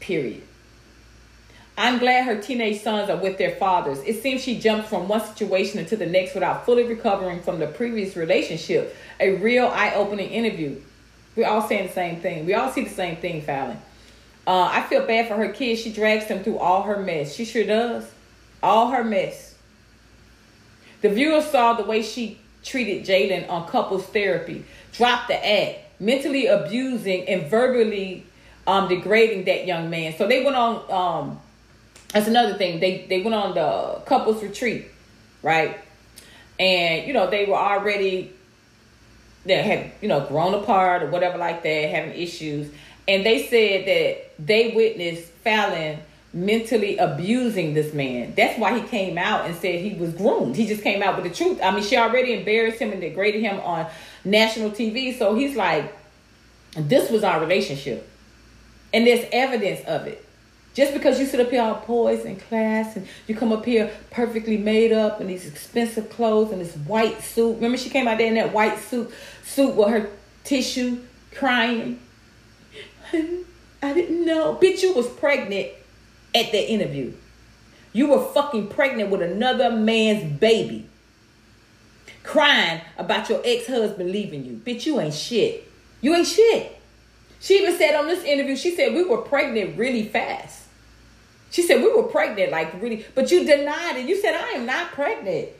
[0.00, 0.42] Period.
[1.76, 3.98] I'm glad her teenage sons are with their fathers.
[4.06, 7.66] It seems she jumped from one situation into the next without fully recovering from the
[7.66, 8.96] previous relationship.
[9.20, 10.80] A real eye opening interview.
[11.36, 12.46] We're all saying the same thing.
[12.46, 13.76] We all see the same thing, Falynn.
[14.46, 15.80] Uh, I feel bad for her kids.
[15.80, 17.34] She drags them through all her mess.
[17.34, 18.13] She sure does.
[18.64, 19.54] All her mess.
[21.02, 26.46] The viewers saw the way she treated Jalen on couples therapy, dropped the act, mentally
[26.46, 28.24] abusing and verbally
[28.66, 30.14] um, degrading that young man.
[30.16, 30.90] So they went on.
[30.90, 31.40] Um,
[32.12, 32.80] that's another thing.
[32.80, 34.86] They they went on the couples retreat,
[35.42, 35.78] right?
[36.58, 38.32] And you know they were already
[39.44, 42.70] they had you know grown apart or whatever like that, having issues.
[43.06, 45.98] And they said that they witnessed Falynn
[46.34, 48.34] mentally abusing this man.
[48.36, 50.56] That's why he came out and said he was groomed.
[50.56, 51.60] He just came out with the truth.
[51.62, 53.86] I mean, she already embarrassed him and degraded him on
[54.24, 55.16] national TV.
[55.16, 55.96] So he's like,
[56.76, 58.08] this was our relationship.
[58.92, 60.26] And there's evidence of it.
[60.74, 63.92] Just because you sit up here all poised in class and you come up here
[64.10, 67.54] perfectly made up in these expensive clothes and this white suit.
[67.54, 69.08] Remember she came out there in that white suit
[69.44, 70.10] suit with her
[70.42, 71.00] tissue
[71.32, 72.00] crying.
[73.12, 74.58] I didn't know.
[74.60, 75.68] Bitch, you was pregnant
[76.34, 77.12] at the interview.
[77.92, 80.88] You were fucking pregnant with another man's baby.
[82.22, 84.54] Crying about your ex-husband leaving you.
[84.54, 85.70] Bitch, you ain't shit.
[86.00, 86.80] You ain't shit.
[87.40, 90.62] She even said on this interview, she said we were pregnant really fast.
[91.50, 94.08] She said we were pregnant, like really, but you denied it.
[94.08, 95.50] You said I am not pregnant.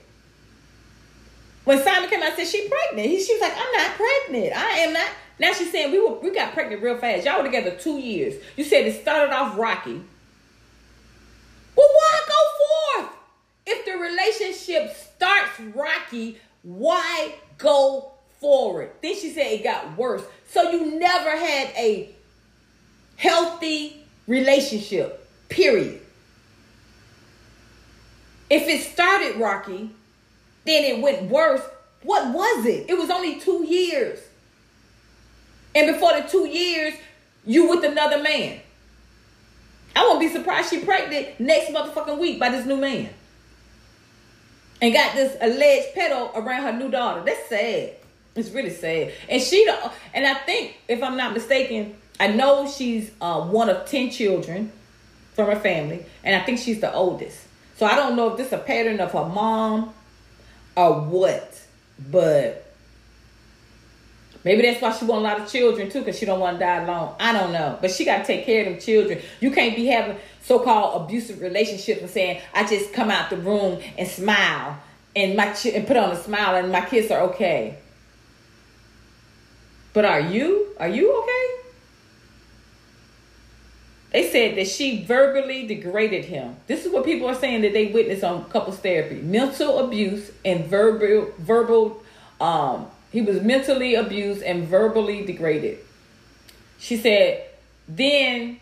[1.63, 4.57] When Simon came out said she pregnant, he, she was like, I'm not pregnant.
[4.57, 5.09] I am not.
[5.39, 7.25] Now she's saying we were we got pregnant real fast.
[7.25, 8.33] Y'all were together two years.
[8.57, 10.01] You said it started off rocky.
[11.75, 13.17] Well, why go forth?
[13.67, 18.91] If the relationship starts rocky, why go forward?
[19.01, 20.23] Then she said it got worse.
[20.47, 22.09] So you never had a
[23.17, 25.27] healthy relationship.
[25.49, 26.01] Period.
[28.49, 29.89] If it started rocky,
[30.65, 31.61] then it went worse.
[32.03, 32.89] What was it?
[32.89, 34.19] It was only two years.
[35.73, 36.93] And before the two years,
[37.45, 38.59] you with another man.
[39.95, 43.09] I won't be surprised she pregnant next motherfucking week by this new man.
[44.81, 47.23] And got this alleged pedo around her new daughter.
[47.25, 47.93] That's sad.
[48.35, 49.13] It's really sad.
[49.29, 49.65] And she,
[50.13, 54.71] and I think, if I'm not mistaken, I know she's uh, one of 10 children
[55.33, 57.39] from her family, and I think she's the oldest.
[57.77, 59.93] So I don't know if this is a pattern of her mom
[60.75, 61.61] or what,
[62.11, 62.64] but
[64.45, 66.63] maybe that's why she want a lot of children too, because she don't want to
[66.63, 67.13] die alone.
[67.19, 69.19] I don't know, but she got to take care of them children.
[69.41, 73.81] You can't be having so-called abusive relationships and saying I just come out the room
[73.97, 74.77] and smile
[75.15, 77.79] and my ch- and put on a smile and my kids are okay.
[79.93, 80.67] But are you?
[80.79, 81.47] Are you okay?
[84.11, 86.55] They said that she verbally degraded him.
[86.67, 90.65] This is what people are saying that they witnessed on couples therapy: mental abuse and
[90.65, 92.03] verbal verbal.
[92.39, 95.79] Um, he was mentally abused and verbally degraded.
[96.77, 97.45] She said,
[97.87, 98.59] then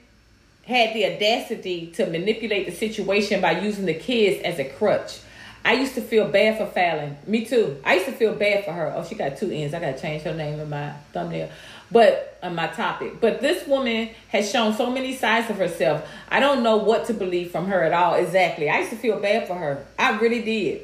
[0.66, 5.20] had the audacity to manipulate the situation by using the kids as a crutch.
[5.66, 7.16] I used to feel bad for Falynn.
[7.26, 7.82] Me too.
[7.84, 8.94] I used to feel bad for her.
[8.96, 9.74] Oh, she got two ends.
[9.74, 11.50] I gotta change her name in my thumbnail
[11.94, 13.22] but on my topic.
[13.22, 16.06] But this woman has shown so many sides of herself.
[16.30, 18.16] I don't know what to believe from her at all.
[18.16, 18.70] Exactly.
[18.70, 19.86] I used to feel bad for her.
[19.98, 20.82] I really did.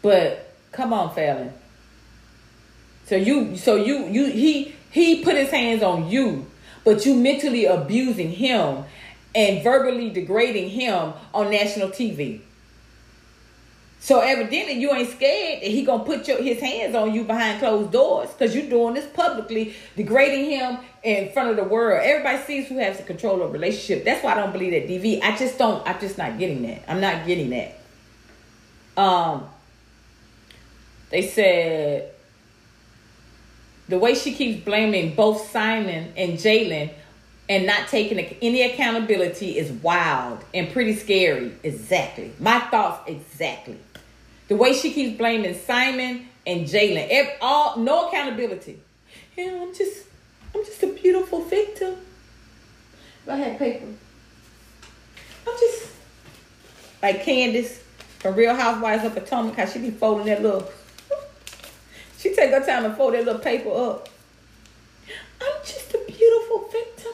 [0.00, 1.52] But come on, Falynn.
[3.10, 6.46] So you, so you, you, he, he put his hands on you,
[6.84, 8.84] but you mentally abusing him
[9.34, 12.42] and verbally degrading him on national TV.
[13.98, 17.58] So evidently you ain't scared that he gonna put your, his hands on you behind
[17.58, 22.00] closed doors because you're doing this publicly, degrading him in front of the world.
[22.04, 24.04] Everybody sees who has the control of relationship.
[24.04, 25.20] That's why I don't believe that DV.
[25.20, 25.84] I just don't.
[25.84, 26.88] I'm just not getting that.
[26.88, 27.76] I'm not getting that.
[28.96, 29.48] Um,
[31.10, 32.12] they said
[33.90, 36.92] the way she keeps blaming both Simon and Jalen
[37.48, 41.52] and not taking any accountability is wild and pretty scary.
[41.64, 42.32] Exactly.
[42.38, 43.78] My thoughts exactly.
[44.46, 48.80] The way she keeps blaming Simon and Jalen, all no accountability.
[49.36, 50.06] Yeah, I'm just,
[50.54, 51.96] I'm just a beautiful victim.
[53.24, 53.86] If I had paper,
[55.46, 55.90] I'm just
[57.02, 57.82] like Candace
[58.20, 59.56] from Real Housewives of Potomac.
[59.56, 60.70] How she be folding that little.
[62.20, 64.10] She take her time to fold that little paper up.
[65.40, 67.12] I'm just a beautiful victim.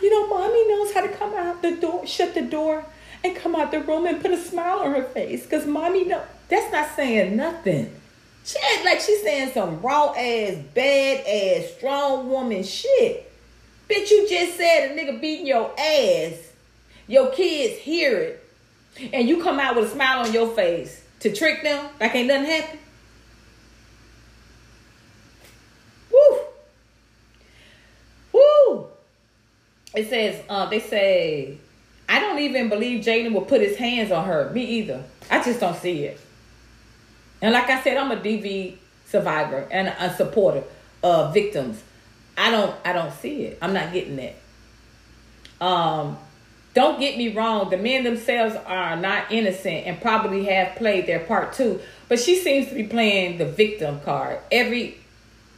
[0.00, 2.84] You know, mommy knows how to come out the door, shut the door,
[3.24, 5.44] and come out the room and put a smile on her face.
[5.44, 7.92] Cause mommy know that's not saying nothing.
[8.44, 13.32] She act like she's saying some raw ass, bad ass, strong woman shit.
[13.88, 16.34] Bitch, you just said a nigga beating your ass.
[17.08, 18.48] Your kids hear it.
[19.12, 22.28] And you come out with a smile on your face to trick them like ain't
[22.28, 22.78] nothing happened.
[26.12, 26.38] Woo.
[28.32, 28.86] Woo.
[29.94, 31.58] It says, uh, they say
[32.08, 34.50] I don't even believe Jaden will put his hands on her.
[34.50, 35.02] Me either.
[35.30, 36.20] I just don't see it.
[37.40, 38.76] And like I said, I'm a DV
[39.06, 40.62] survivor and a supporter
[41.02, 41.82] of victims.
[42.36, 43.58] I don't I don't see it.
[43.62, 44.36] I'm not getting it.
[45.60, 46.18] Um
[46.74, 51.20] don't get me wrong, the men themselves are not innocent and probably have played their
[51.20, 51.80] part too.
[52.08, 54.98] But she seems to be playing the victim card every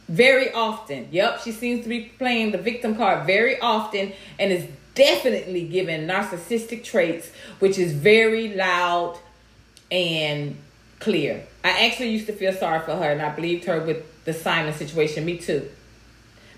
[0.07, 1.07] very often.
[1.11, 6.07] Yep, she seems to be playing the victim card very often and is definitely given
[6.07, 9.17] narcissistic traits, which is very loud
[9.91, 10.57] and
[10.99, 11.43] clear.
[11.63, 14.73] I actually used to feel sorry for her and I believed her with the Simon
[14.73, 15.25] situation.
[15.25, 15.69] Me too.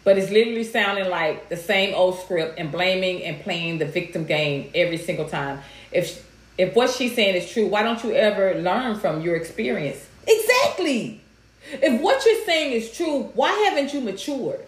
[0.03, 4.25] But it's literally sounding like the same old script and blaming and playing the victim
[4.25, 5.59] game every single time.
[5.91, 6.25] If
[6.57, 10.07] if what she's saying is true, why don't you ever learn from your experience?
[10.25, 11.21] Exactly.
[11.71, 14.61] If what you're saying is true, why haven't you matured?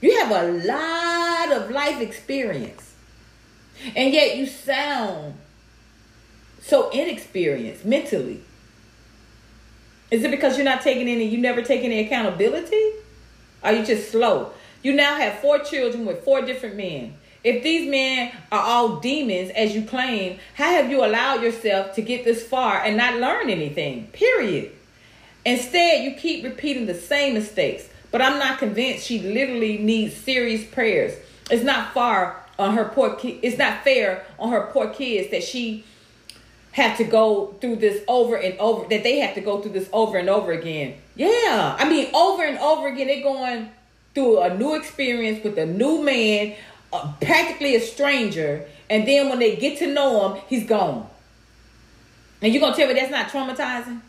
[0.00, 2.94] You have a lot of life experience.
[3.96, 5.34] And yet you sound
[6.60, 8.42] so inexperienced mentally.
[10.10, 12.90] Is it because you're not taking any, you never take any accountability?
[13.62, 14.52] Are you just slow?
[14.82, 17.14] You now have four children with four different men.
[17.44, 22.02] If these men are all demons, as you claim, how have you allowed yourself to
[22.02, 24.06] get this far and not learn anything?
[24.08, 24.72] Period.
[25.44, 27.88] Instead, you keep repeating the same mistakes.
[28.10, 31.12] But I'm not convinced she literally needs serious prayers.
[31.50, 35.42] It's not far on her poor ki- it's not fair on her poor kids that
[35.42, 35.84] she
[36.70, 39.88] have to go through this over and over that they have to go through this
[39.92, 40.94] over and over again.
[41.16, 41.76] Yeah.
[41.76, 43.68] I mean over and over again they're going
[44.14, 46.54] through a new experience with a new man,
[47.20, 51.08] practically a stranger, and then when they get to know him, he's gone.
[52.42, 54.00] And you're to tell me that's not traumatizing?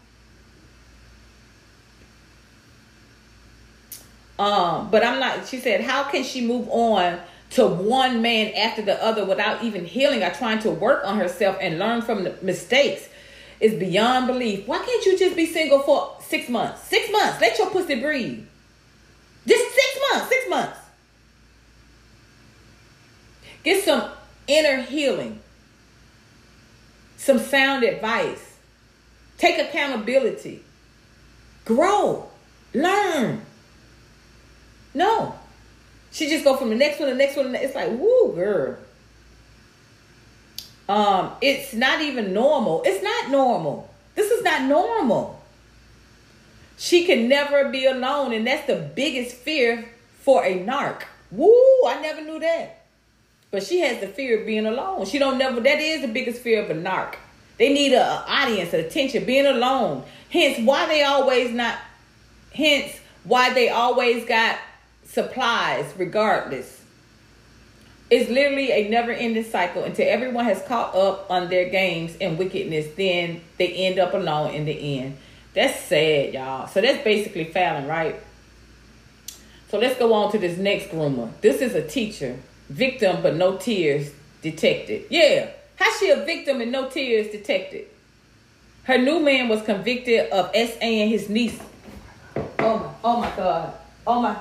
[4.37, 5.47] Um, but I'm not.
[5.47, 7.19] She said, "How can she move on
[7.51, 11.57] to one man after the other without even healing or trying to work on herself
[11.61, 13.07] and learn from the mistakes?"
[13.61, 14.67] Is beyond belief.
[14.67, 16.83] Why can't you just be single for six months?
[16.83, 17.39] Six months.
[17.39, 18.45] Let your pussy breathe.
[19.47, 20.27] Just six months.
[20.27, 20.77] Six months.
[23.65, 24.11] Get some
[24.47, 25.41] inner healing.
[27.17, 28.57] Some sound advice.
[29.39, 30.63] Take accountability.
[31.65, 32.29] Grow.
[32.75, 33.41] Learn.
[34.93, 35.33] No.
[36.11, 37.55] She just go from the next one to the next one.
[37.55, 38.77] It's like, woo, girl.
[40.87, 42.83] Um, it's not even normal.
[42.85, 43.89] It's not normal.
[44.13, 45.41] This is not normal.
[46.77, 49.89] She can never be alone, and that's the biggest fear
[50.21, 51.01] for a narc.
[51.31, 51.49] Woo,
[51.87, 52.84] I never knew that.
[53.55, 55.05] But she has the fear of being alone.
[55.05, 55.61] She don't never.
[55.61, 57.15] That is the biggest fear of a narc.
[57.57, 60.03] They need an audience, an attention, being alone.
[60.29, 61.77] Hence, why they always not.
[62.53, 64.57] Hence, why they always got
[65.05, 66.83] supplies regardless.
[68.09, 72.37] It's literally a never ending cycle until everyone has caught up on their games and
[72.37, 75.17] wickedness, then they end up alone in the end.
[75.53, 76.67] That's sad, y'all.
[76.67, 78.21] So that's basically Falynn, right?
[79.69, 81.31] So let's go on to this next rumor.
[81.39, 82.37] This is a teacher,
[82.69, 84.11] victim but no tears
[84.41, 85.05] detected.
[85.09, 87.87] Yeah, how's she a victim and no tears detected?
[88.83, 91.59] Her new man was convicted of SA and his niece.
[92.59, 93.73] Oh, my, oh my God.
[94.05, 94.37] Oh my.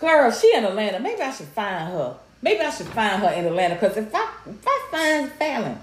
[0.00, 0.98] Girl, she in Atlanta.
[0.98, 2.16] Maybe I should find her.
[2.40, 3.76] Maybe I should find her in Atlanta.
[3.76, 5.76] Cause if I if I find Falynn,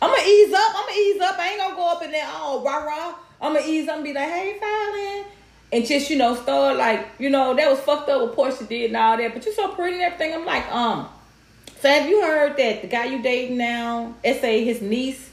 [0.00, 0.72] I'm gonna ease up.
[0.76, 1.38] I'm gonna ease up.
[1.38, 3.14] I ain't gonna go up in there all rah rah.
[3.40, 5.24] I'm gonna ease up and be like, hey Falynn.
[5.72, 8.86] And just, you know, start like, you know, that was fucked up what Porsha did
[8.86, 9.34] and all that.
[9.34, 10.34] But you're so pretty and everything.
[10.34, 11.08] I'm like, um,
[11.80, 15.30] so have you heard that the guy you dating now, SA, his niece,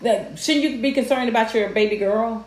[0.00, 2.46] that shouldn't you be concerned about your baby girl?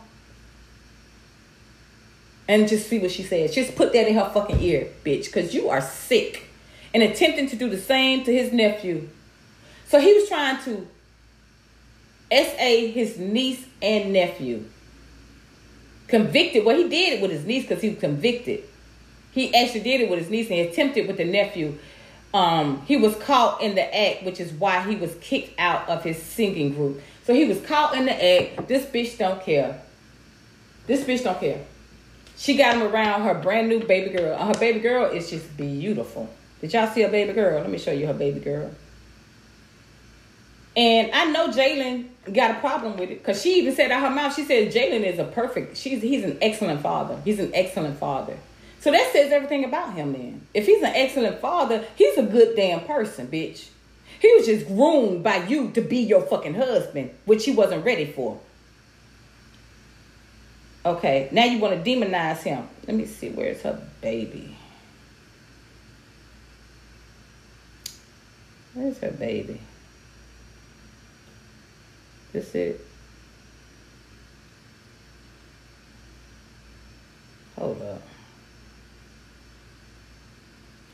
[2.48, 3.54] and just see what she says.
[3.54, 6.44] Just put that in her fucking ear, bitch, because you are sick.
[6.94, 9.10] And attempting to do the same to his nephew.
[9.88, 10.88] So he was trying to
[12.32, 14.66] SA his niece and nephew.
[16.08, 16.66] Convicted.
[16.66, 18.64] Well, he did it with his niece because he was convicted.
[19.32, 21.78] He actually did it with his niece and he attempted with the nephew.
[22.34, 26.04] Um, he was caught in the act, which is why he was kicked out of
[26.04, 27.02] his singing group.
[27.24, 28.68] So he was caught in the act.
[28.68, 29.82] This bitch don't care.
[30.86, 31.64] This bitch don't care.
[32.38, 34.38] She got him around her brand new baby girl.
[34.38, 36.30] Her baby girl is just beautiful.
[36.62, 37.60] Did y'all see her baby girl?
[37.60, 38.72] Let me show you her baby girl.
[40.78, 44.12] And I know Jalen got a problem with it because she even said out her
[44.12, 47.20] mouth, she said Jalen is a perfect, she's he's an excellent father.
[47.26, 48.38] He's an excellent father.
[48.80, 50.46] So that says everything about him then.
[50.54, 53.70] If he's an excellent father, he's a good damn person, bitch.
[54.20, 58.06] He was just groomed by you to be your fucking husband, which he wasn't ready
[58.06, 58.40] for.
[60.86, 62.68] Okay, now you want to demonize him.
[62.86, 64.56] Let me see, where's her baby?
[68.76, 69.60] Where's her baby?
[72.38, 72.80] This it.
[77.58, 78.02] Hold up.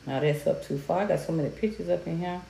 [0.07, 1.01] Now that's up too far.
[1.01, 2.41] I got so many pictures up in here.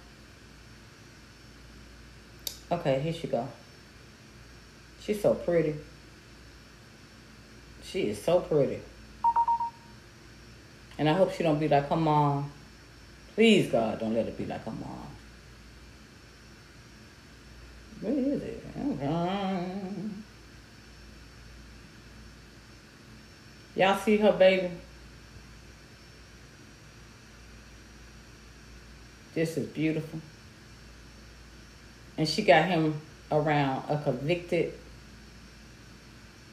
[2.72, 3.48] Okay, here she go.
[5.02, 5.74] She's so pretty.
[7.84, 8.80] She is so pretty.
[11.00, 12.52] And I hope she don't be like her mom.
[13.34, 15.03] Please, God, don't let her be like her mom.
[18.04, 18.64] What is it?
[18.78, 19.66] Okay.
[23.78, 24.72] Y'all see her baby?
[29.34, 30.20] This is beautiful.
[32.18, 33.00] And she got him
[33.32, 34.74] around a convicted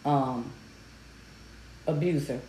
[0.05, 0.53] um,
[1.85, 2.41] abuser.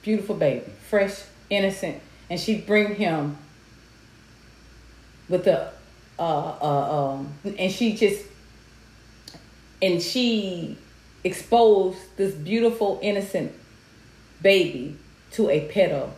[0.00, 3.36] Beautiful baby, fresh, innocent, and she bring him
[5.28, 5.70] with the
[6.22, 8.24] uh, uh, um, and she just
[9.80, 10.78] and she
[11.24, 13.52] exposed this beautiful innocent
[14.40, 14.96] baby
[15.32, 16.10] to a pedo.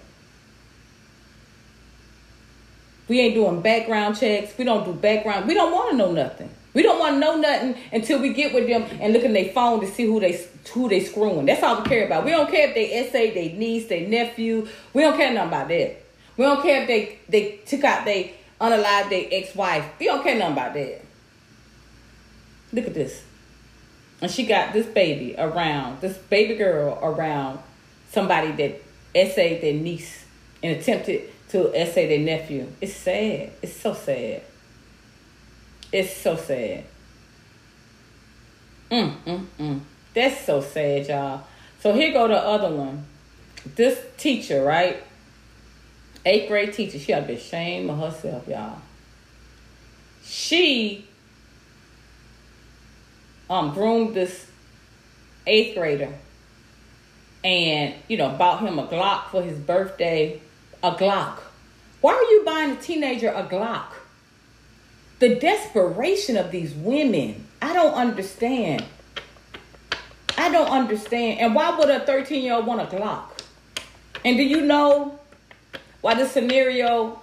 [3.09, 4.57] We ain't doing background checks.
[4.59, 5.47] We don't do background.
[5.47, 6.51] We don't want to know nothing.
[6.75, 9.53] We don't want to know nothing until we get with them and look in their
[9.53, 10.39] phone to see who they
[10.73, 11.47] who they screwing.
[11.47, 12.25] That's all we care about.
[12.25, 14.69] We don't care if they essay, they niece, they nephew.
[14.93, 16.03] We don't care nothing about that.
[16.37, 19.85] We don't care if they they took out they unalive their ex-wife.
[19.99, 21.03] We don't care nothing about that.
[22.73, 23.25] Look at this.
[24.21, 27.59] And she got this baby around, this baby girl around
[28.11, 28.83] somebody that
[29.15, 30.25] essayed their niece
[30.63, 32.67] and attempted to essay their nephew.
[32.81, 33.51] It's sad.
[33.63, 34.43] It's so sad.
[35.93, 36.85] It's so sad.
[38.91, 39.81] Mm, mm, mm.
[40.15, 41.43] That's so sad, y'all.
[41.81, 43.05] So here go the other one.
[43.75, 45.03] This teacher, right?
[46.25, 46.99] Eighth grade teacher.
[46.99, 48.79] She ought to be ashamed of herself, y'all.
[50.25, 51.07] She
[53.51, 54.47] um groomed this
[55.47, 56.15] eighth grader
[57.45, 60.41] and you know bought him a Glock for his birthday.
[60.83, 61.41] A Glock.
[62.01, 63.87] Why are you buying a teenager a Glock?
[65.19, 67.47] the desperation of these women.
[67.63, 68.85] I don't understand.
[70.37, 71.41] I don't understand.
[71.41, 73.31] And why would a 13 year old want a Glock?
[74.25, 75.19] And do you know
[76.05, 77.19] why the scenario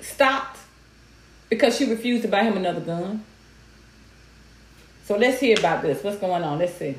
[0.00, 0.58] stopped?
[1.50, 3.22] Because she refused to buy him another gun.
[5.04, 6.02] So let's hear about this.
[6.02, 6.60] What's going on?
[6.60, 6.96] Let's see.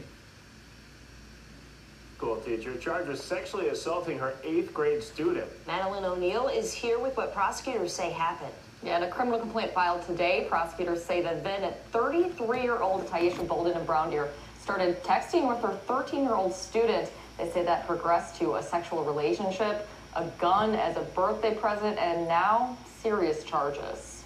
[2.17, 5.47] School teacher charged with sexually assaulting her eighth grade student.
[5.65, 8.53] Madeline O'Neill is here with what prosecutors say happened.
[8.83, 13.83] Yeah, in a criminal complaint filed today, prosecutors say that then 33-year-old Tyisha Bolden in
[13.87, 14.29] Brown Deer
[14.61, 17.09] started texting with her 13-year-old student.
[17.39, 22.27] They say that progressed to a sexual relationship, a gun as a birthday present, and
[22.27, 24.23] now serious charges.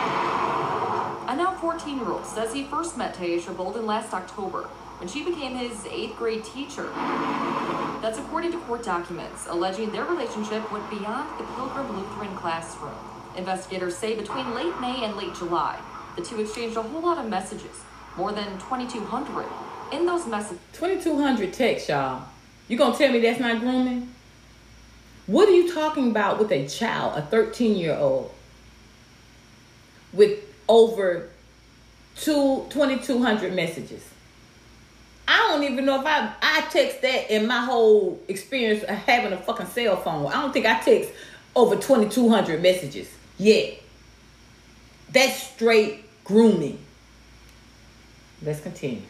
[0.00, 4.62] A now 14-year-old says he first met Tyisha Bolden last October
[4.98, 6.88] when she became his eighth grade teacher.
[8.00, 12.94] That's according to court documents, alleging their relationship went beyond the Pilgrim Lutheran classroom.
[13.36, 15.78] Investigators say between late May and late July,
[16.16, 17.82] the two exchanged a whole lot of messages,
[18.16, 19.46] more than 2,200.
[19.92, 22.22] In those messages, 2,200 texts, y'all.
[22.68, 24.14] You gonna tell me that's not grooming?
[25.28, 28.32] What are you talking about with a child, a 13 year old,
[30.14, 31.28] with over
[32.16, 34.02] two, 2,200 messages?
[35.28, 39.34] I don't even know if I I text that in my whole experience of having
[39.34, 40.26] a fucking cell phone.
[40.28, 41.10] I don't think I text
[41.54, 43.08] over 2,200 messages.
[43.36, 43.74] yet.
[45.12, 46.78] That's straight grooming.
[48.42, 49.02] Let's continue.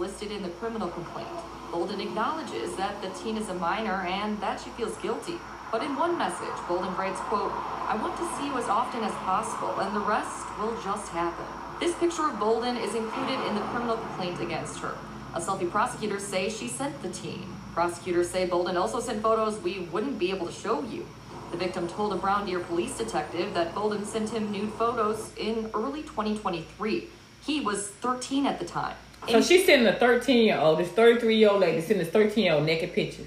[0.00, 1.28] Listed in the criminal complaint.
[1.70, 5.38] Bolden acknowledges that the teen is a minor and that she feels guilty.
[5.70, 9.12] But in one message, Bolden writes, quote, I want to see you as often as
[9.22, 11.44] possible and the rest will just happen.
[11.78, 14.96] This picture of Bolden is included in the criminal complaint against her.
[15.34, 17.46] A selfie prosecutors say she sent the teen.
[17.72, 21.06] Prosecutors say Bolden also sent photos we wouldn't be able to show you.
[21.52, 25.70] The victim told a Brown Deer police detective that Bolden sent him nude photos in
[25.72, 27.08] early 2023.
[27.46, 28.96] He was 13 at the time.
[29.28, 32.44] So she's sending a 13 year old, this 33 year old lady sending this 13
[32.44, 33.26] year old naked pictures.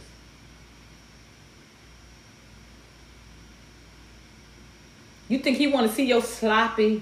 [5.30, 7.02] You think he want to see your sloppy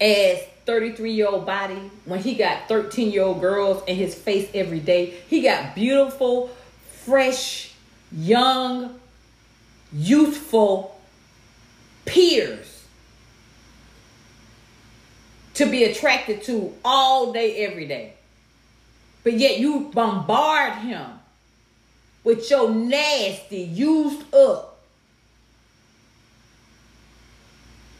[0.00, 4.48] ass 33 year old body when he got 13 year old girls in his face
[4.54, 5.14] every day.
[5.28, 6.48] He got beautiful,
[7.04, 7.74] fresh,
[8.12, 8.98] young,
[9.92, 11.00] youthful
[12.04, 12.75] peers
[15.56, 18.12] to be attracted to all day, every day.
[19.24, 21.06] But yet you bombard him
[22.22, 24.84] with your nasty, used up,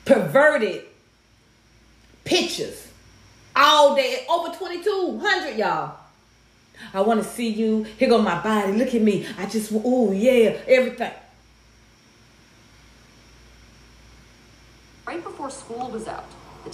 [0.04, 0.84] perverted
[2.24, 2.88] pictures
[3.54, 5.96] all day, over 2,200, y'all.
[6.92, 7.84] I want to see you.
[7.84, 8.72] Here go my body.
[8.72, 9.26] Look at me.
[9.38, 11.12] I just, oh yeah, everything.
[15.06, 16.26] Right before school was out,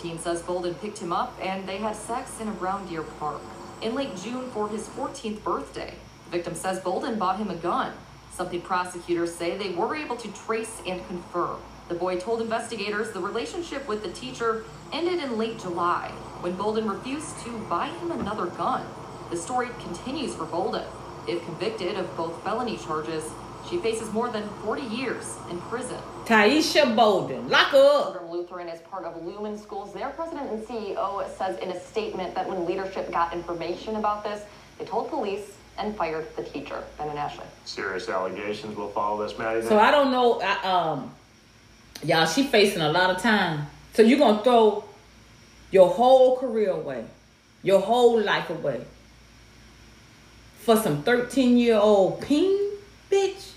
[0.03, 3.41] teen says Bolden picked him up and they had sex in a Brown Deer park.
[3.81, 5.95] In late June for his 14th birthday,
[6.25, 7.93] the victim says Bolden bought him a gun,
[8.33, 11.59] something prosecutors say they were able to trace and confirm.
[11.89, 16.09] The boy told investigators the relationship with the teacher ended in late July
[16.41, 18.85] when Bolden refused to buy him another gun.
[19.31, 20.87] The story continues for Bolden.
[21.29, 23.25] If convicted of both felony charges,
[23.69, 25.97] she faces more than 40 years in prison.
[26.25, 28.13] Tyisha Bolden, lock up.
[28.13, 29.93] Pilgrim Lutheran is part of Lumen Schools.
[29.93, 34.43] Their president and CEO says in a statement that when leadership got information about this,
[34.79, 36.83] they told police and fired the teacher.
[36.99, 37.45] Ben and Ashley.
[37.65, 39.63] Serious allegations will follow this, Maddie.
[39.63, 40.41] So I don't know.
[40.41, 41.15] I, um,
[42.03, 43.67] y'all, she facing a lot of time.
[43.95, 44.85] So you're gonna throw
[45.71, 47.05] your whole career away,
[47.63, 48.83] your whole life away,
[50.61, 52.59] for some thirteen year old peen,
[53.11, 53.52] bitch.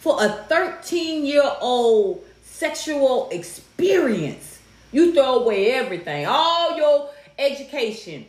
[0.00, 4.58] For a thirteen year old sexual experience,
[4.92, 8.26] you throw away everything, all your education,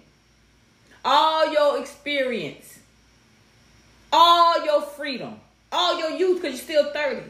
[1.04, 2.80] all your experience,
[4.12, 5.40] all your freedom,
[5.72, 7.22] all your youth, because you're still 30.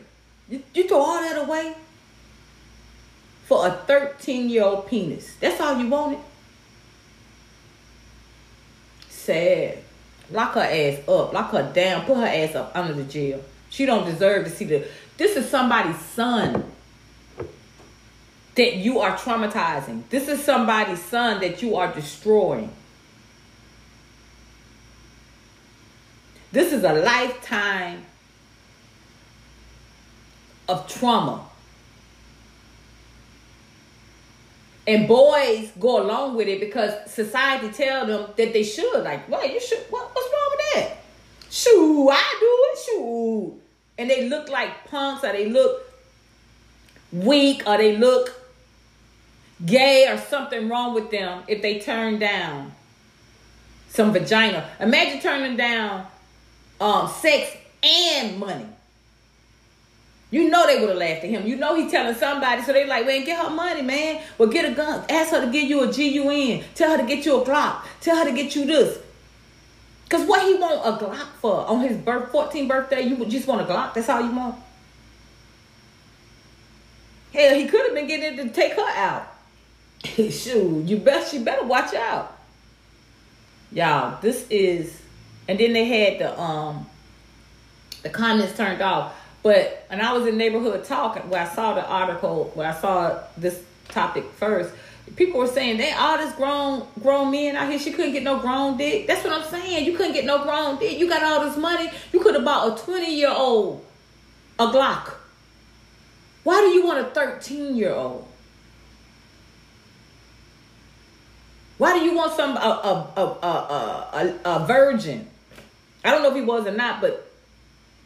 [0.49, 1.75] You, you throw all that away
[3.45, 5.35] for a 13 year old penis.
[5.39, 6.19] That's all you wanted.
[9.09, 9.79] Sad.
[10.31, 11.33] Lock her ass up.
[11.33, 12.05] Lock her down.
[12.05, 13.43] Put her ass up under the jail.
[13.69, 14.87] She don't deserve to see the.
[15.17, 16.71] This is somebody's son
[18.55, 20.03] that you are traumatizing.
[20.09, 22.71] This is somebody's son that you are destroying.
[26.51, 28.05] This is a lifetime
[30.67, 31.45] of trauma.
[34.87, 39.03] And boys go along with it because society tell them that they should.
[39.03, 39.79] Like, well, you should.
[39.89, 40.48] What, what's wrong?
[41.49, 42.79] Shoo, I do it.
[42.85, 43.59] Shoo.
[43.97, 45.81] And they look like punks, or they look
[47.11, 48.33] weak, or they look
[49.65, 52.71] gay, or something wrong with them if they turn down
[53.89, 54.69] some vagina.
[54.79, 56.05] Imagine turning down
[56.79, 58.65] um, sex and money.
[60.31, 61.47] You know they would have laughed at him.
[61.47, 64.21] You know he telling somebody, so they like, well, get her money, man.
[64.37, 65.03] Well, get a gun.
[65.09, 66.63] Ask her to give you a GUN.
[66.75, 67.83] Tell her to get you a Glock.
[67.99, 68.99] Tell her to get you this.
[70.09, 73.01] Cause what he want a Glock for on his birth 14th birthday?
[73.01, 73.93] You just want a Glock?
[73.93, 74.55] That's all you want?
[77.31, 79.27] Hell, he could have been getting to take her out.
[80.03, 82.35] Shoot, you best you better watch out.
[83.71, 84.99] Y'all, this is
[85.47, 86.87] and then they had the um
[88.01, 89.13] the comments turned off.
[89.43, 93.19] But and I was in neighborhood talking where I saw the article where I saw
[93.37, 94.73] this topic first.
[95.15, 97.79] People were saying they all this grown grown men out here.
[97.79, 99.07] She couldn't get no grown dick.
[99.07, 99.85] That's what I'm saying.
[99.85, 100.97] You couldn't get no grown dick.
[100.97, 101.89] You got all this money.
[102.13, 103.85] You could have bought a 20 year old
[104.57, 105.13] a Glock.
[106.43, 108.27] Why do you want a 13 year old?
[111.77, 115.27] Why do you want some a a a a, a, a virgin?
[116.03, 117.31] I don't know if he was or not, but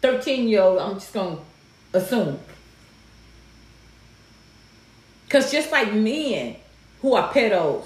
[0.02, 1.40] 13 year old, I'm just to
[1.94, 2.40] assume.
[5.26, 6.58] Because just like men
[7.04, 7.84] who are pedos,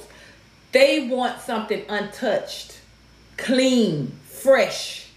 [0.72, 2.80] they want something untouched,
[3.36, 5.10] clean, fresh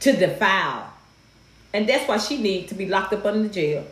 [0.00, 0.92] to defile.
[1.72, 3.86] And that's why she needs to be locked up under the jail.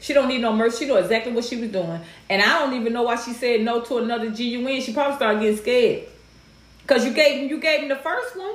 [0.00, 0.84] She don't need no mercy.
[0.84, 2.00] She know exactly what she was doing.
[2.30, 4.80] And I don't even know why she said no to another GUN.
[4.80, 6.08] She probably started getting scared.
[6.86, 8.54] Cause you gave him you gave him the first one.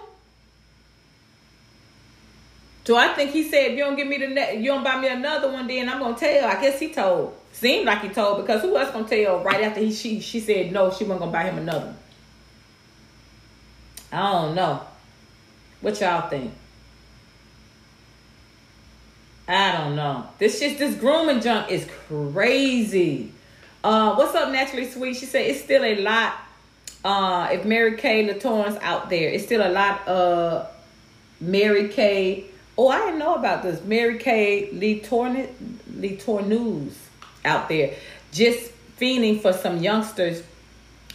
[2.88, 4.98] So I think he said, if you don't give me the ne- you don't buy
[4.98, 6.48] me another one, then I'm gonna tell.
[6.48, 7.38] I guess he told.
[7.52, 10.72] Seemed like he told because who else gonna tell right after he she she said
[10.72, 11.88] no, she wasn't gonna buy him another.
[11.88, 11.98] One.
[14.14, 14.84] I don't know.
[15.82, 16.54] What y'all think?
[19.50, 20.30] I don't know.
[20.38, 23.34] This just this grooming junk is crazy.
[23.84, 25.18] Uh, what's up, naturally sweet?
[25.18, 26.36] She said it's still a lot
[27.04, 30.70] uh, if Mary Kay Letourneau's out there, it's still a lot of
[31.42, 32.46] Mary Kay.
[32.78, 33.84] Oh, I didn't know about this.
[33.84, 35.50] Mary Kay Letourneau,
[35.92, 36.94] Letourneaus
[37.44, 37.96] out there,
[38.32, 40.44] just fiending for some youngsters,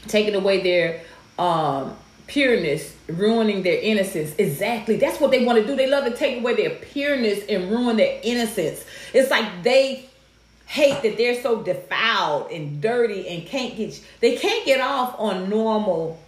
[0.08, 1.02] taking away their
[1.38, 1.96] um,
[2.26, 4.34] pureness, ruining their innocence.
[4.38, 4.96] Exactly.
[4.96, 5.76] That's what they want to do.
[5.76, 8.84] They love to take away their pureness and ruin their innocence.
[9.12, 10.08] It's like they
[10.66, 15.50] hate that they're so defiled and dirty and can't get they can't get off on
[15.50, 16.18] normal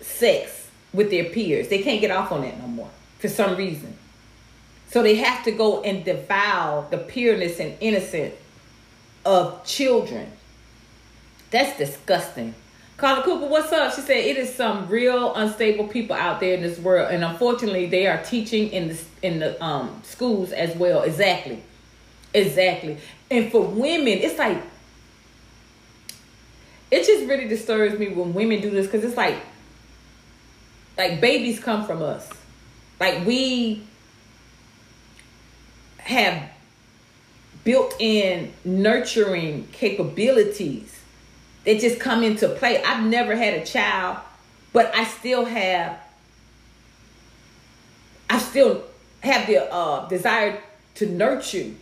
[0.00, 1.68] sex with their peers.
[1.68, 3.96] They can't get off on that no more for some reason.
[4.90, 8.34] So they have to go and defile the pureness and innocence
[9.24, 10.32] of children.
[11.50, 12.54] That's disgusting.
[12.96, 13.94] Carla Cooper, what's up?
[13.94, 17.86] She said it is some real unstable people out there in this world, and unfortunately,
[17.86, 21.02] they are teaching in the in the um, schools as well.
[21.02, 21.62] Exactly,
[22.34, 22.98] exactly.
[23.30, 24.62] And for women, it's like
[26.90, 29.38] it just really disturbs me when women do this because it's like
[30.98, 32.28] like babies come from us.
[32.98, 33.82] Like we
[36.00, 36.50] have
[37.64, 41.00] built in nurturing capabilities
[41.64, 42.82] that just come into play.
[42.82, 44.18] I've never had a child
[44.72, 45.98] but I still have
[48.28, 48.84] I still
[49.22, 50.62] have the uh, desire
[50.94, 51.72] to nurture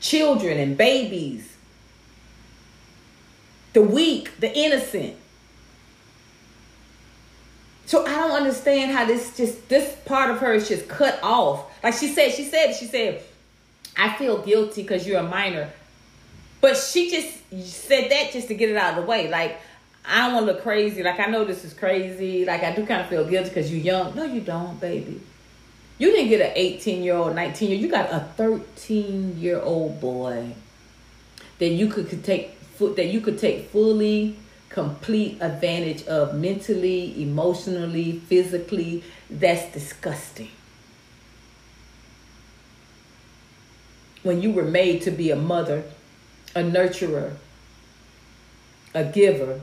[0.00, 1.54] children and babies,
[3.74, 5.16] the weak, the innocent.
[7.84, 11.70] So I don't understand how this just this part of her is just cut off.
[11.82, 13.22] Like she said, she said, she said,
[13.96, 15.70] I feel guilty because you're a minor.
[16.60, 17.38] But she just
[17.68, 19.28] said that just to get it out of the way.
[19.28, 19.60] Like,
[20.06, 21.02] I don't want to look crazy.
[21.02, 22.44] Like, I know this is crazy.
[22.44, 24.14] Like, I do kind of feel guilty because you're young.
[24.14, 25.20] No, you don't, baby.
[25.98, 27.78] You didn't get an 18 year old, 19 year.
[27.78, 30.54] You got a 13 year old boy
[31.58, 34.36] that you could, could take that you could take fully
[34.68, 39.04] complete advantage of mentally, emotionally, physically.
[39.30, 40.50] That's disgusting.
[44.22, 45.84] When you were made to be a mother,
[46.54, 47.34] a nurturer,
[48.94, 49.60] a giver,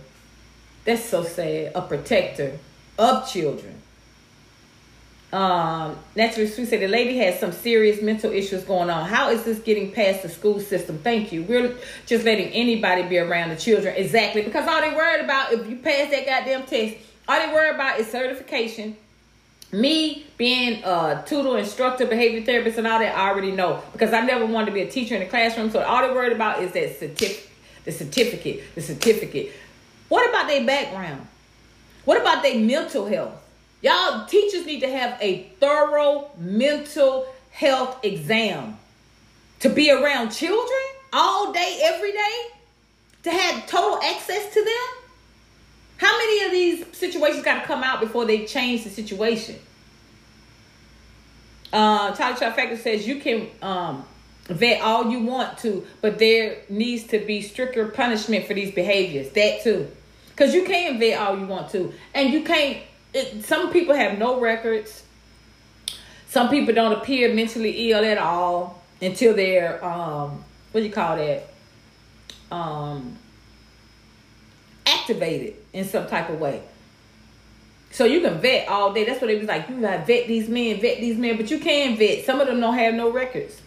[0.86, 2.60] that's so sad, a protector
[2.98, 3.82] of children.
[5.32, 9.08] Um, Naturally Sweet said the lady has some serious mental issues going on.
[9.08, 10.98] How is this getting past the school system?
[10.98, 11.44] Thank you.
[11.44, 11.76] We're
[12.08, 13.96] just letting anybody be around the children.
[13.96, 14.42] Exactly.
[14.42, 16.98] Because all they worried about, if you pass that goddamn test,
[17.28, 18.98] all they worry about is certification.
[19.72, 23.84] Me being a tutor, instructor, behavior therapist, and all that, I already know.
[23.92, 25.70] Because I never wanted to be a teacher in the classroom.
[25.70, 27.48] So all they're worried about is that certificate,
[27.86, 29.54] the certificate, the certificate.
[30.08, 31.28] What about their background?
[32.06, 33.36] What about their mental health?
[33.82, 38.78] Y'all teachers need to have a thorough mental health exam
[39.60, 40.80] to be around children
[41.14, 42.48] all day, every day,
[43.24, 44.99] to have total access to them.
[46.00, 49.58] How many of these situations got to come out before they change the situation?
[51.74, 54.06] Uh, Tyler Factor says you can um,
[54.46, 59.30] vet all you want to, but there needs to be stricter punishment for these behaviors.
[59.32, 59.92] That too,
[60.30, 62.78] because you can vet all you want to, and you can't
[63.14, 65.04] it, some people have no records.
[66.30, 71.18] Some people don't appear mentally ill at all until they're um what do you call
[71.18, 71.50] that?
[72.52, 73.18] Um
[74.90, 76.62] activated in some type of way.
[77.92, 79.06] So you can vet all day.
[79.06, 79.68] That's what it was like.
[79.70, 82.26] You gotta vet these men, vet these men, but you can vet.
[82.26, 83.60] Some of them don't have no records.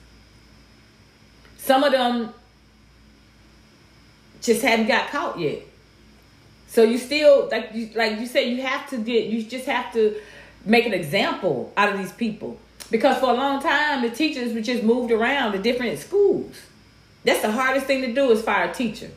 [1.59, 2.33] Some of them
[4.41, 5.63] just haven't got caught yet.
[6.69, 9.93] So you still like you like you said you have to get you just have
[9.93, 10.21] to
[10.65, 12.59] make an example out of these people
[12.91, 16.57] because for a long time the teachers were just moved around to different schools.
[17.25, 19.11] That's the hardest thing to do is fire a teacher.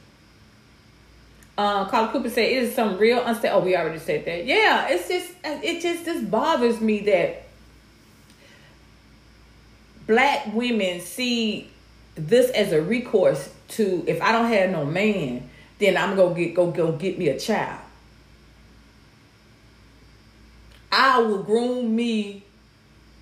[1.58, 3.58] Uh, Carl Cooper said it is some real unstable.
[3.58, 4.46] Oh, we already said that.
[4.46, 7.44] Yeah, it's just it just just bothers me that
[10.06, 11.70] black women see
[12.16, 15.50] this as a recourse to if I don't have no man
[15.80, 17.80] then I'm gonna get go go get me a child.
[20.92, 22.44] I will groom me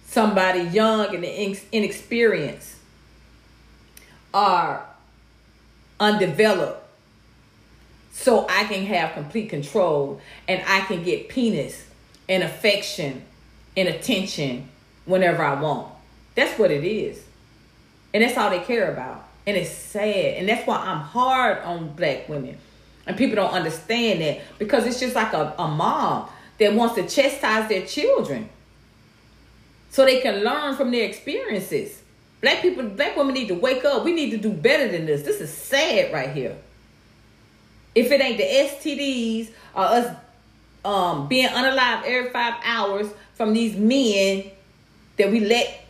[0.05, 1.25] somebody young and
[1.71, 2.75] inexperienced
[4.34, 4.86] or
[5.99, 6.82] undeveloped
[8.14, 11.84] so I can have complete control and I can get penis
[12.30, 13.24] and affection
[13.76, 14.70] and attention
[15.05, 15.91] whenever I want.
[16.36, 17.22] That's what it is.
[18.14, 19.28] And that's all they care about.
[19.47, 20.38] And it's sad.
[20.38, 22.57] And that's why I'm hard on black women.
[23.07, 27.07] And people don't understand that because it's just like a, a mom that wants to
[27.07, 28.47] chastise their children
[29.89, 32.01] so they can learn from their experiences.
[32.41, 34.05] Black people, black women need to wake up.
[34.05, 35.24] We need to do better than this.
[35.24, 36.55] This is sad right here.
[37.95, 40.15] If it ain't the STDs or us
[40.85, 44.51] um, being unalive every five hours from these men
[45.17, 45.85] that we let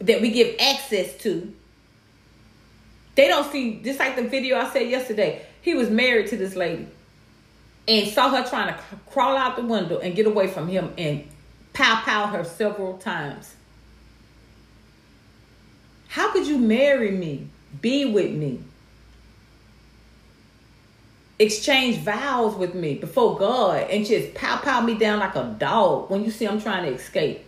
[0.00, 1.54] that we give access to.
[3.14, 6.56] They don't see, just like the video I said yesterday, he was married to this
[6.56, 6.86] lady
[7.86, 8.80] and saw her trying to
[9.10, 11.28] crawl out the window and get away from him and
[11.74, 13.54] pow pow her several times.
[16.08, 17.48] How could you marry me,
[17.80, 18.60] be with me,
[21.40, 26.10] exchange vows with me before God, and just pow pow me down like a dog
[26.10, 27.44] when you see I'm trying to escape?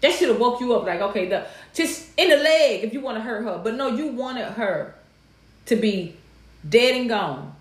[0.00, 3.00] That should have woke you up like, okay, the, just in the leg if you
[3.00, 3.60] want to hurt her.
[3.62, 4.94] But no, you wanted her
[5.66, 6.16] to be
[6.68, 7.54] dead and gone.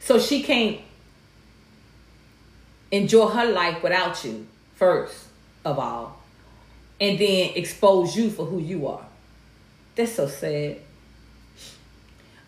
[0.00, 0.80] So she can't
[2.90, 5.26] enjoy her life without you, first
[5.64, 6.22] of all.
[7.00, 9.06] And then expose you for who you are.
[9.94, 10.78] That's so sad.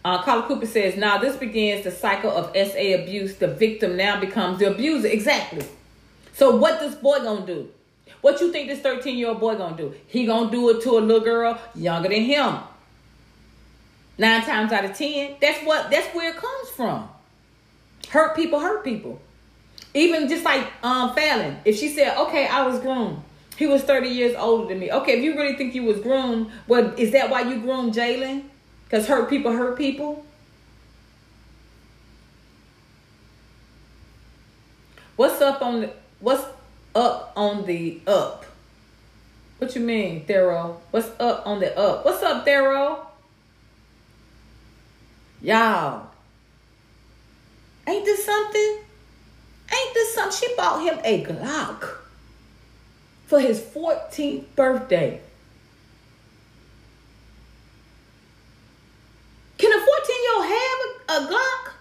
[0.09, 3.37] Uh, Carla Cooper says, now this begins the cycle of SA abuse.
[3.37, 5.07] The victim now becomes the abuser.
[5.07, 5.67] Exactly.
[6.33, 7.69] So what this boy gonna do?
[8.23, 9.95] What you think this 13 year old boy gonna do?
[10.07, 12.57] He gonna do it to a little girl younger than him.
[14.17, 17.07] Nine times out of ten, that's what that's where it comes from.
[18.09, 19.21] Hurt people hurt people.
[19.93, 23.23] Even just like um Falynn, if she said, "Okay, I was groomed,"
[23.59, 24.91] he was thirty years older than me.
[24.91, 28.45] Okay, if you really think you was groomed, well, is that why you groomed Jalen?
[28.89, 30.24] Because hurt people hurt people.
[35.16, 36.45] What's up on the What's
[36.95, 38.47] up on the up?
[39.59, 40.80] What you mean, Thero?
[40.91, 42.05] What's up on the up?
[42.05, 43.07] What's up, Thero?
[45.43, 46.07] Y'all.
[47.86, 48.78] Ain't this something?
[49.72, 50.49] Ain't this something?
[50.49, 51.89] She bought him a Glock
[53.26, 55.20] for his 14th birthday.
[59.59, 61.73] Can a 14 year old have a, Glock?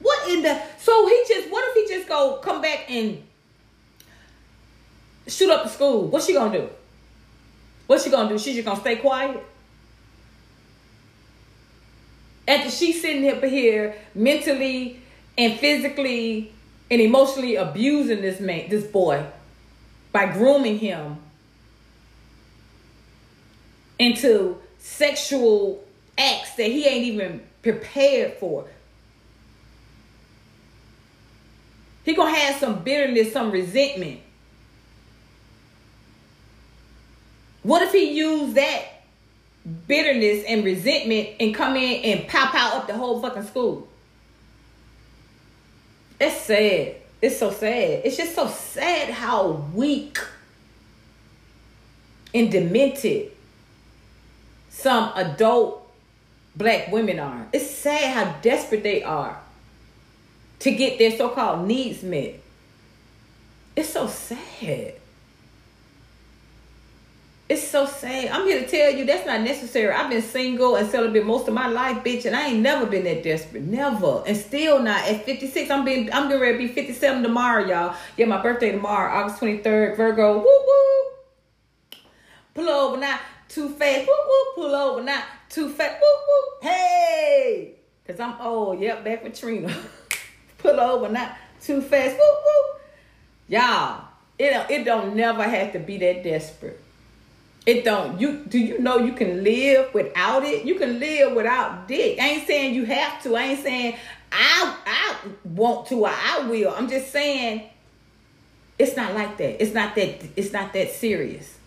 [0.00, 3.22] What in the so he just what if he just go come back and
[5.26, 6.06] shoot up the school?
[6.06, 6.68] What's she gonna do?
[7.86, 8.38] What's she gonna do?
[8.38, 9.44] She just gonna stay quiet?
[12.46, 15.00] After she's sitting up here mentally
[15.36, 16.52] and physically
[16.90, 19.24] and emotionally abusing this man, this boy,
[20.12, 21.18] by grooming him
[23.98, 25.84] into sexual
[26.16, 28.66] acts that he ain't even prepared for.
[32.04, 34.20] He gonna have some bitterness, some resentment.
[37.62, 38.82] What if he used that
[39.86, 43.88] bitterness and resentment and come in and pop out up the whole fucking school?
[46.20, 46.96] It's sad.
[47.20, 48.02] It's so sad.
[48.04, 50.18] It's just so sad how weak
[52.32, 53.32] and demented
[54.70, 55.87] some adult
[56.58, 57.46] black women are.
[57.52, 59.40] It's sad how desperate they are
[60.58, 62.40] to get their so-called needs met.
[63.76, 64.94] It's so sad.
[67.48, 68.30] It's so sad.
[68.30, 69.94] I'm here to tell you that's not necessary.
[69.94, 73.04] I've been single and celibate most of my life, bitch, and I ain't never been
[73.04, 73.62] that desperate.
[73.62, 74.22] Never.
[74.26, 75.08] And still not.
[75.08, 77.96] At 56, I'm being I'm getting ready to be 57 tomorrow, y'all.
[78.18, 80.38] Yeah, my birthday tomorrow, August 23rd, Virgo.
[80.38, 82.00] Woo woo.
[82.52, 83.18] Pull over now.
[83.48, 84.06] Too fast.
[84.06, 84.54] Woo woo.
[84.54, 85.24] Pull over now.
[85.48, 86.00] Too fast.
[86.00, 86.68] Woo woo.
[86.68, 87.72] Hey.
[88.06, 88.80] Cause I'm old.
[88.80, 89.74] Yep, back with Trina.
[90.58, 91.36] Pull over now.
[91.60, 92.16] Too fast.
[92.16, 92.80] Woo woo.
[93.48, 94.04] Y'all,
[94.38, 96.80] it don't, it don't never have to be that desperate.
[97.66, 98.18] It don't.
[98.18, 100.64] You do you know you can live without it?
[100.64, 102.18] You can live without dick.
[102.18, 103.36] I ain't saying you have to.
[103.36, 103.96] I ain't saying
[104.32, 106.72] I I want to or I will.
[106.74, 107.68] I'm just saying
[108.78, 109.62] it's not like that.
[109.62, 111.57] It's not that it's not that serious.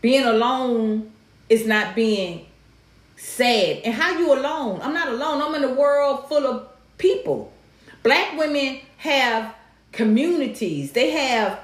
[0.00, 1.10] Being alone
[1.48, 2.46] is not being
[3.16, 3.78] sad.
[3.84, 4.80] And how you alone?
[4.82, 5.42] I'm not alone.
[5.42, 7.52] I'm in a world full of people.
[8.02, 9.54] Black women have
[9.92, 10.92] communities.
[10.92, 11.60] They have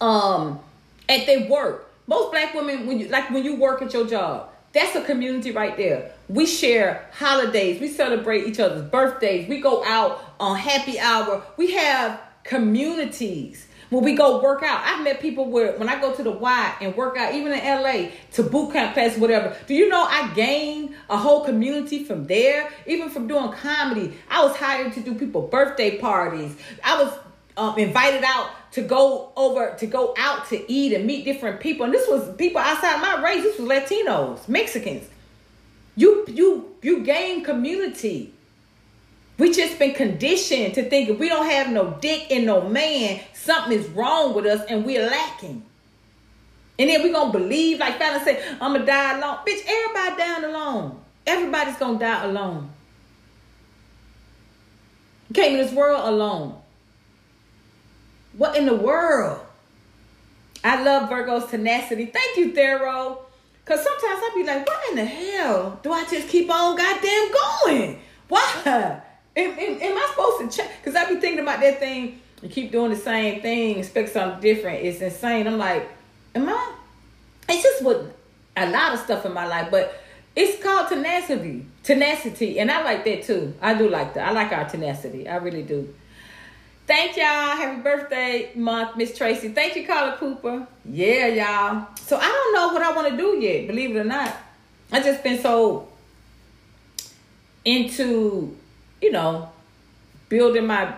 [0.00, 0.60] um
[1.08, 4.48] at their work most black women, when you like when you work at your job,
[4.72, 6.10] that's a community right there.
[6.28, 11.42] We share holidays, we celebrate each other's birthdays, we go out on happy hour.
[11.58, 13.67] We have communities.
[13.90, 16.74] When we go work out, I've met people where when I go to the Y
[16.82, 19.56] and work out, even in LA, to boot camp class, whatever.
[19.66, 22.70] Do you know I gained a whole community from there?
[22.86, 26.54] Even from doing comedy, I was hired to do people birthday parties.
[26.84, 27.18] I was
[27.56, 31.86] um, invited out to go over to go out to eat and meet different people.
[31.86, 33.42] And this was people outside my race.
[33.42, 35.08] This was Latinos, Mexicans.
[35.96, 38.34] You you you gain community.
[39.38, 43.20] We just been conditioned to think if we don't have no dick and no man,
[43.34, 45.64] something is wrong with us and we're lacking.
[46.78, 49.38] And then we gonna believe, like Falynn said, I'm gonna die alone.
[49.46, 51.00] Bitch, everybody dying alone.
[51.26, 52.70] Everybody's gonna die alone.
[55.32, 56.60] Came in this world alone.
[58.36, 59.40] What in the world?
[60.64, 62.06] I love Virgo's tenacity.
[62.06, 63.20] Thank you, Thero.
[63.64, 67.30] Cause sometimes I be like, what in the hell do I just keep on goddamn
[67.32, 68.00] going?
[68.28, 69.02] Why?
[69.38, 70.74] Am, am, am I supposed to change?
[70.84, 72.20] Cause I be thinking about that thing.
[72.42, 74.84] You keep doing the same thing, expect something different.
[74.84, 75.46] It's insane.
[75.46, 75.88] I'm like,
[76.34, 76.74] am I?
[77.48, 78.14] It's just what
[78.56, 80.00] a lot of stuff in my life, but
[80.36, 81.66] it's called tenacity.
[81.82, 83.54] Tenacity, and I like that too.
[83.62, 84.28] I do like that.
[84.28, 85.28] I like our tenacity.
[85.28, 85.94] I really do.
[86.86, 87.24] Thank y'all.
[87.56, 89.50] Happy birthday month, Miss Tracy.
[89.50, 90.66] Thank you, Carla Cooper.
[90.84, 91.86] Yeah, y'all.
[91.96, 94.34] So I don't know what I want to do yet, believe it or not.
[94.90, 95.88] I just been so
[97.64, 98.56] into,
[99.00, 99.50] you know,
[100.28, 100.94] building my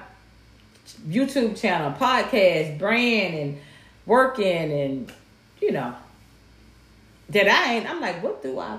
[1.08, 3.58] YouTube channel, podcast, brand, and
[4.06, 5.12] working, and
[5.60, 5.94] you know,
[7.30, 7.90] that I ain't.
[7.90, 8.78] I'm like, what do I?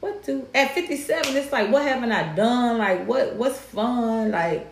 [0.00, 1.36] What do at 57?
[1.36, 2.78] It's like, what haven't I done?
[2.78, 3.34] Like, what?
[3.34, 4.30] What's fun?
[4.30, 4.66] Like,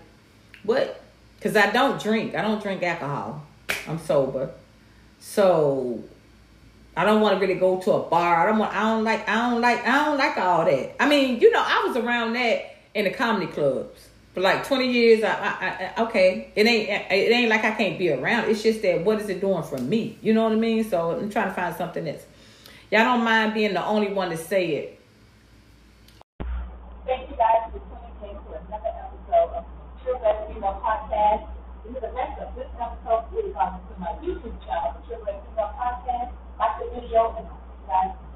[0.62, 1.03] what?
[1.36, 2.34] Because I don't drink.
[2.34, 3.44] I don't drink alcohol.
[3.86, 4.51] I'm sober.
[5.20, 6.03] So
[6.96, 8.42] I don't want to really go to a bar.
[8.42, 11.03] I don't want I don't like I don't like I don't like all that.
[11.03, 14.09] I mean, you know, I was around that in the comedy clubs.
[14.34, 15.24] for like 20 years.
[15.24, 18.49] I, I, okay, it ain't it ain't like I can't be around.
[18.49, 20.18] It's just that what is it doing for me?
[20.22, 20.84] You know what I mean?
[20.84, 22.24] So I'm trying to find something that's
[22.91, 25.01] y'all don't mind being the only one to say it.
[27.07, 29.64] Thank you guys for tuning in to another episode of
[30.05, 31.49] True Female Podcast.
[31.84, 33.24] This is the rest of this episode.
[33.32, 36.32] Please come to my YouTube channel, True Female Podcast.
[36.59, 37.49] Like the video and
[37.89, 38.28] guys.